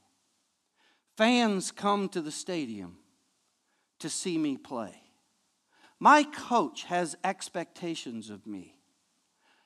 Fans 1.17 1.71
come 1.71 2.09
to 2.09 2.21
the 2.21 2.31
stadium 2.31 2.97
to 3.99 4.09
see 4.09 4.37
me 4.37 4.57
play. 4.57 5.01
My 5.99 6.23
coach 6.23 6.83
has 6.83 7.15
expectations 7.23 8.29
of 8.29 8.45
me. 8.45 8.75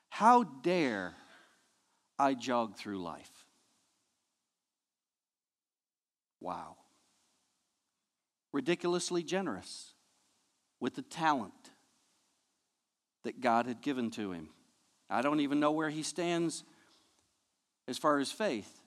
How 0.10 0.44
dare 0.44 1.16
I 2.20 2.34
jog 2.34 2.76
through 2.76 3.02
life. 3.02 3.32
Wow. 6.42 6.76
Ridiculously 8.52 9.24
generous 9.24 9.94
with 10.82 10.96
the 10.96 11.02
talent 11.02 11.54
that 13.30 13.42
God 13.42 13.68
had 13.68 13.82
given 13.82 14.10
to 14.12 14.32
him. 14.32 14.50
I 15.08 15.22
don't 15.22 15.40
even 15.40 15.60
know 15.60 15.72
where 15.72 15.92
he 15.92 16.02
stands 16.02 16.64
as 17.88 18.00
far 18.00 18.18
as 18.18 18.32
faith. 18.32 18.82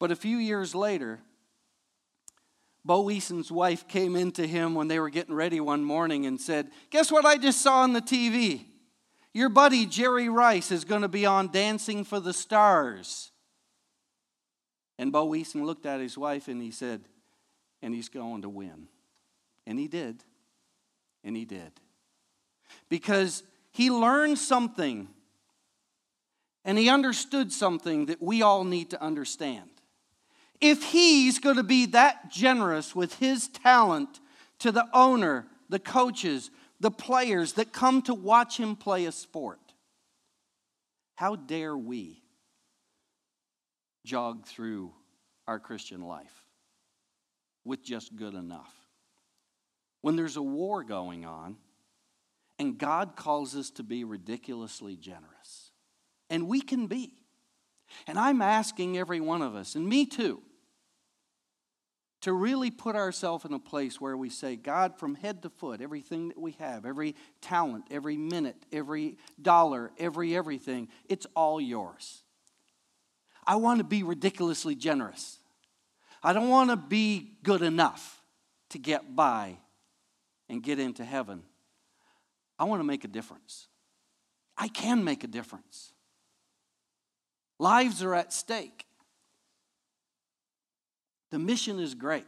But 0.00 0.10
a 0.10 0.16
few 0.16 0.38
years 0.38 0.74
later, 0.74 1.20
Bo 2.84 3.04
Eason's 3.04 3.52
wife 3.52 3.86
came 3.86 4.16
into 4.16 4.44
him 4.44 4.74
when 4.74 4.88
they 4.88 4.98
were 4.98 5.08
getting 5.08 5.36
ready 5.36 5.60
one 5.60 5.84
morning 5.84 6.26
and 6.26 6.40
said, 6.40 6.68
Guess 6.90 7.12
what 7.12 7.24
I 7.24 7.36
just 7.36 7.62
saw 7.62 7.82
on 7.82 7.92
the 7.92 8.02
TV? 8.02 8.64
Your 9.32 9.50
buddy 9.50 9.86
Jerry 9.86 10.28
Rice 10.28 10.72
is 10.72 10.84
going 10.84 11.02
to 11.02 11.08
be 11.08 11.26
on 11.26 11.52
Dancing 11.52 12.02
for 12.02 12.18
the 12.18 12.32
Stars. 12.32 13.30
And 14.98 15.12
Bo 15.12 15.28
Eason 15.28 15.64
looked 15.64 15.86
at 15.86 16.00
his 16.00 16.18
wife 16.18 16.48
and 16.48 16.60
he 16.60 16.72
said, 16.72 17.02
and 17.82 17.94
he's 17.94 18.08
going 18.08 18.42
to 18.42 18.48
win. 18.48 18.88
And 19.64 19.78
he 19.78 19.86
did. 19.86 20.24
And 21.22 21.36
he 21.36 21.44
did. 21.44 21.70
Because 22.88 23.42
he 23.70 23.90
learned 23.90 24.38
something 24.38 25.08
and 26.64 26.76
he 26.76 26.88
understood 26.88 27.52
something 27.52 28.06
that 28.06 28.20
we 28.20 28.42
all 28.42 28.64
need 28.64 28.90
to 28.90 29.00
understand. 29.00 29.70
If 30.60 30.82
he's 30.82 31.38
going 31.38 31.56
to 31.56 31.62
be 31.62 31.86
that 31.86 32.30
generous 32.30 32.94
with 32.94 33.14
his 33.18 33.48
talent 33.48 34.20
to 34.58 34.72
the 34.72 34.86
owner, 34.92 35.46
the 35.68 35.78
coaches, 35.78 36.50
the 36.80 36.90
players 36.90 37.54
that 37.54 37.72
come 37.72 38.02
to 38.02 38.14
watch 38.14 38.58
him 38.58 38.76
play 38.76 39.06
a 39.06 39.12
sport. 39.12 39.60
How 41.14 41.36
dare 41.36 41.76
we 41.76 42.22
jog 44.04 44.46
through 44.46 44.92
our 45.46 45.58
Christian 45.58 46.02
life 46.02 46.46
with 47.64 47.82
just 47.82 48.14
good 48.16 48.34
enough? 48.34 48.74
When 50.02 50.16
there's 50.16 50.36
a 50.36 50.42
war 50.42 50.84
going 50.84 51.24
on, 51.24 51.56
and 52.58 52.78
God 52.78 53.16
calls 53.16 53.54
us 53.54 53.70
to 53.70 53.82
be 53.82 54.04
ridiculously 54.04 54.96
generous, 54.96 55.70
and 56.30 56.48
we 56.48 56.60
can 56.60 56.86
be. 56.86 57.14
And 58.06 58.18
I'm 58.18 58.42
asking 58.42 58.98
every 58.98 59.20
one 59.20 59.42
of 59.42 59.54
us, 59.54 59.74
and 59.74 59.86
me 59.86 60.06
too, 60.06 60.42
to 62.22 62.32
really 62.32 62.70
put 62.70 62.96
ourselves 62.96 63.44
in 63.44 63.52
a 63.52 63.58
place 63.58 64.00
where 64.00 64.16
we 64.16 64.30
say, 64.30 64.56
God, 64.56 64.98
from 64.98 65.14
head 65.14 65.42
to 65.42 65.50
foot, 65.50 65.80
everything 65.80 66.28
that 66.28 66.38
we 66.38 66.52
have, 66.52 66.84
every 66.84 67.14
talent, 67.40 67.84
every 67.90 68.16
minute, 68.16 68.56
every 68.72 69.16
dollar, 69.40 69.92
every 69.98 70.34
everything, 70.34 70.88
it's 71.08 71.26
all 71.36 71.60
yours. 71.60 72.22
I 73.46 73.56
want 73.56 73.78
to 73.78 73.84
be 73.84 74.02
ridiculously 74.02 74.74
generous. 74.74 75.38
I 76.22 76.32
don't 76.32 76.48
want 76.48 76.70
to 76.70 76.76
be 76.76 77.34
good 77.44 77.62
enough 77.62 78.20
to 78.70 78.78
get 78.78 79.14
by 79.14 79.58
and 80.48 80.62
get 80.62 80.80
into 80.80 81.04
heaven. 81.04 81.44
I 82.58 82.64
want 82.64 82.80
to 82.80 82.84
make 82.84 83.04
a 83.04 83.08
difference. 83.08 83.68
I 84.56 84.68
can 84.68 85.04
make 85.04 85.24
a 85.24 85.26
difference. 85.26 85.92
Lives 87.58 88.02
are 88.02 88.14
at 88.14 88.32
stake. 88.32 88.86
The 91.30 91.38
mission 91.38 91.78
is 91.78 91.94
great. 91.94 92.24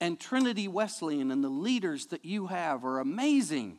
And 0.00 0.18
Trinity 0.18 0.68
Wesleyan 0.68 1.30
and 1.30 1.42
the 1.42 1.48
leaders 1.48 2.06
that 2.06 2.24
you 2.24 2.46
have 2.46 2.84
are 2.84 3.00
amazing. 3.00 3.78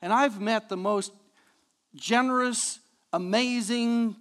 And 0.00 0.12
I've 0.12 0.40
met 0.40 0.68
the 0.68 0.76
most 0.76 1.12
generous, 1.94 2.78
amazing, 3.12 4.16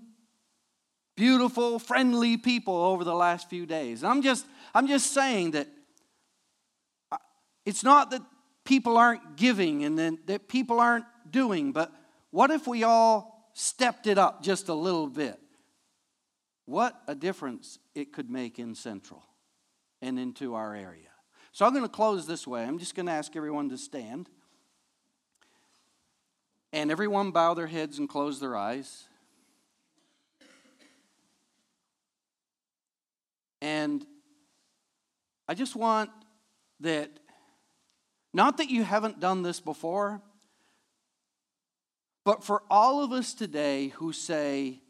beautiful, 1.15 1.77
friendly 1.77 2.37
people 2.37 2.75
over 2.75 3.03
the 3.03 3.13
last 3.13 3.49
few 3.49 3.65
days. 3.65 4.03
I'm 4.03 4.21
just, 4.21 4.45
I'm 4.73 4.87
just 4.87 5.13
saying 5.13 5.51
that 5.51 5.67
uh, 7.11 7.17
it's 7.65 7.83
not 7.83 8.09
that 8.11 8.21
people 8.65 8.97
aren't 8.97 9.35
giving 9.35 9.83
and 9.83 9.97
that, 9.99 10.27
that 10.27 10.47
people 10.47 10.79
aren't 10.79 11.05
doing, 11.29 11.71
but 11.71 11.91
what 12.31 12.51
if 12.51 12.67
we 12.67 12.83
all 12.83 13.49
stepped 13.53 14.07
it 14.07 14.17
up 14.17 14.41
just 14.41 14.69
a 14.69 14.73
little 14.73 15.07
bit? 15.07 15.39
What 16.65 16.99
a 17.07 17.15
difference 17.15 17.77
it 17.93 18.13
could 18.13 18.29
make 18.29 18.57
in 18.57 18.73
Central 18.75 19.23
and 20.01 20.17
into 20.17 20.55
our 20.55 20.75
area. 20.75 21.09
So 21.51 21.65
I'm 21.65 21.71
going 21.71 21.83
to 21.83 21.89
close 21.89 22.25
this 22.25 22.47
way. 22.47 22.63
I'm 22.63 22.79
just 22.79 22.95
going 22.95 23.05
to 23.05 23.11
ask 23.11 23.35
everyone 23.35 23.69
to 23.69 23.77
stand. 23.77 24.29
And 26.71 26.89
everyone 26.89 27.29
bow 27.31 27.53
their 27.53 27.67
heads 27.67 27.99
and 27.99 28.09
close 28.09 28.39
their 28.39 28.57
eyes. 28.57 29.03
And 33.61 34.05
I 35.47 35.53
just 35.53 35.75
want 35.75 36.09
that, 36.79 37.11
not 38.33 38.57
that 38.57 38.69
you 38.69 38.83
haven't 38.83 39.19
done 39.19 39.43
this 39.43 39.59
before, 39.59 40.21
but 42.25 42.43
for 42.43 42.63
all 42.69 43.03
of 43.03 43.11
us 43.11 43.33
today 43.33 43.89
who 43.89 44.13
say, 44.13 44.81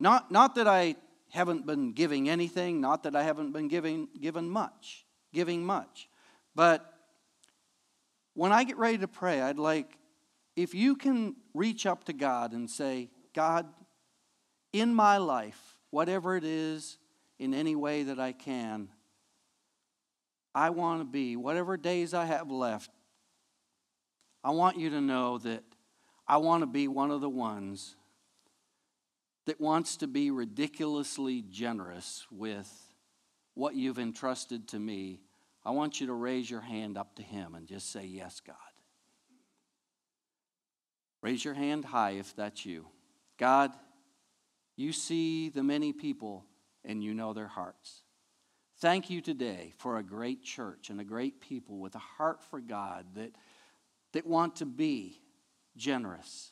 not, 0.00 0.30
not 0.30 0.54
that 0.54 0.66
I 0.68 0.96
haven't 1.30 1.66
been 1.66 1.92
giving 1.92 2.28
anything, 2.28 2.80
not 2.80 3.02
that 3.02 3.16
I 3.16 3.22
haven't 3.22 3.52
been 3.52 3.68
giving 3.68 4.08
given 4.20 4.48
much. 4.48 5.06
giving 5.32 5.64
much. 5.64 6.08
But 6.54 6.86
when 8.34 8.52
I 8.52 8.64
get 8.64 8.76
ready 8.76 8.98
to 8.98 9.08
pray, 9.08 9.40
I'd 9.40 9.58
like, 9.58 9.98
if 10.56 10.74
you 10.74 10.96
can 10.96 11.36
reach 11.54 11.86
up 11.86 12.04
to 12.04 12.12
God 12.12 12.52
and 12.52 12.70
say, 12.70 13.10
God, 13.34 13.66
in 14.72 14.94
my 14.94 15.16
life, 15.16 15.78
whatever 15.90 16.36
it 16.36 16.44
is, 16.44 16.98
in 17.38 17.54
any 17.54 17.74
way 17.74 18.02
that 18.04 18.20
I 18.20 18.32
can, 18.32 18.88
I 20.54 20.70
want 20.70 21.00
to 21.00 21.04
be, 21.04 21.36
whatever 21.36 21.76
days 21.76 22.14
I 22.14 22.26
have 22.26 22.50
left, 22.50 22.90
I 24.44 24.50
want 24.50 24.78
you 24.78 24.90
to 24.90 25.00
know 25.00 25.38
that 25.38 25.62
I 26.26 26.36
want 26.38 26.62
to 26.62 26.66
be 26.66 26.88
one 26.88 27.10
of 27.10 27.20
the 27.20 27.30
ones 27.30 27.96
that 29.46 29.60
wants 29.60 29.96
to 29.98 30.06
be 30.06 30.30
ridiculously 30.30 31.42
generous 31.42 32.26
with 32.30 32.70
what 33.54 33.74
you've 33.74 33.98
entrusted 33.98 34.68
to 34.68 34.78
me. 34.78 35.20
I 35.64 35.70
want 35.70 36.00
you 36.00 36.06
to 36.08 36.12
raise 36.12 36.50
your 36.50 36.60
hand 36.60 36.96
up 36.96 37.16
to 37.16 37.22
Him 37.22 37.54
and 37.54 37.66
just 37.66 37.90
say, 37.90 38.04
Yes, 38.04 38.40
God. 38.40 38.56
Raise 41.22 41.44
your 41.44 41.54
hand 41.54 41.84
high 41.84 42.12
if 42.12 42.34
that's 42.34 42.66
you. 42.66 42.86
God, 43.38 43.72
you 44.76 44.92
see 44.92 45.48
the 45.48 45.62
many 45.62 45.92
people 45.92 46.44
and 46.84 47.02
you 47.02 47.14
know 47.14 47.32
their 47.32 47.46
hearts. 47.46 48.01
Thank 48.82 49.10
you 49.10 49.20
today 49.20 49.74
for 49.78 49.98
a 49.98 50.02
great 50.02 50.42
church 50.42 50.90
and 50.90 51.00
a 51.00 51.04
great 51.04 51.40
people 51.40 51.78
with 51.78 51.94
a 51.94 52.00
heart 52.00 52.42
for 52.42 52.58
God 52.58 53.06
that, 53.14 53.30
that 54.12 54.26
want 54.26 54.56
to 54.56 54.66
be 54.66 55.20
generous, 55.76 56.50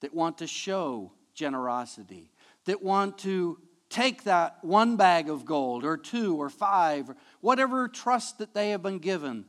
that 0.00 0.14
want 0.14 0.38
to 0.38 0.46
show 0.46 1.10
generosity, 1.34 2.30
that 2.66 2.84
want 2.84 3.18
to 3.18 3.58
take 3.88 4.22
that 4.22 4.58
one 4.62 4.94
bag 4.94 5.28
of 5.28 5.44
gold 5.44 5.84
or 5.84 5.96
two 5.96 6.40
or 6.40 6.50
five, 6.50 7.10
or 7.10 7.16
whatever 7.40 7.88
trust 7.88 8.38
that 8.38 8.54
they 8.54 8.70
have 8.70 8.84
been 8.84 9.00
given, 9.00 9.44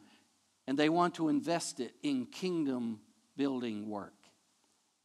and 0.66 0.80
they 0.80 0.90
want 0.90 1.14
to 1.14 1.30
invest 1.30 1.80
it 1.80 1.94
in 2.02 2.26
kingdom 2.26 3.00
building 3.38 3.88
work. 3.88 4.21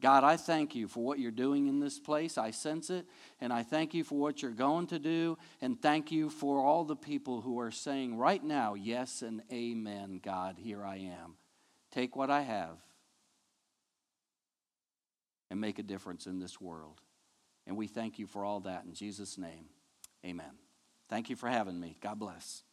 God, 0.02 0.24
I 0.24 0.36
thank 0.36 0.74
you 0.74 0.88
for 0.88 1.02
what 1.02 1.18
you're 1.18 1.30
doing 1.30 1.68
in 1.68 1.80
this 1.80 1.98
place. 1.98 2.36
I 2.36 2.50
sense 2.50 2.90
it. 2.90 3.06
And 3.40 3.50
I 3.52 3.62
thank 3.62 3.94
you 3.94 4.04
for 4.04 4.18
what 4.18 4.42
you're 4.42 4.50
going 4.50 4.88
to 4.88 4.98
do. 4.98 5.38
And 5.62 5.80
thank 5.80 6.12
you 6.12 6.28
for 6.28 6.60
all 6.60 6.84
the 6.84 6.96
people 6.96 7.40
who 7.40 7.58
are 7.60 7.70
saying 7.70 8.16
right 8.18 8.42
now, 8.42 8.74
yes 8.74 9.22
and 9.22 9.42
amen, 9.50 10.20
God, 10.22 10.56
here 10.58 10.84
I 10.84 10.96
am. 10.96 11.36
Take 11.92 12.14
what 12.14 12.30
I 12.30 12.42
have 12.42 12.76
and 15.50 15.60
make 15.60 15.78
a 15.78 15.82
difference 15.82 16.26
in 16.26 16.40
this 16.40 16.60
world. 16.60 17.00
And 17.66 17.76
we 17.76 17.86
thank 17.86 18.18
you 18.18 18.26
for 18.26 18.44
all 18.44 18.60
that 18.60 18.84
in 18.84 18.92
Jesus' 18.92 19.38
name. 19.38 19.66
Amen. 20.24 20.58
Thank 21.08 21.30
you 21.30 21.36
for 21.36 21.48
having 21.48 21.80
me. 21.80 21.96
God 22.02 22.18
bless. 22.18 22.64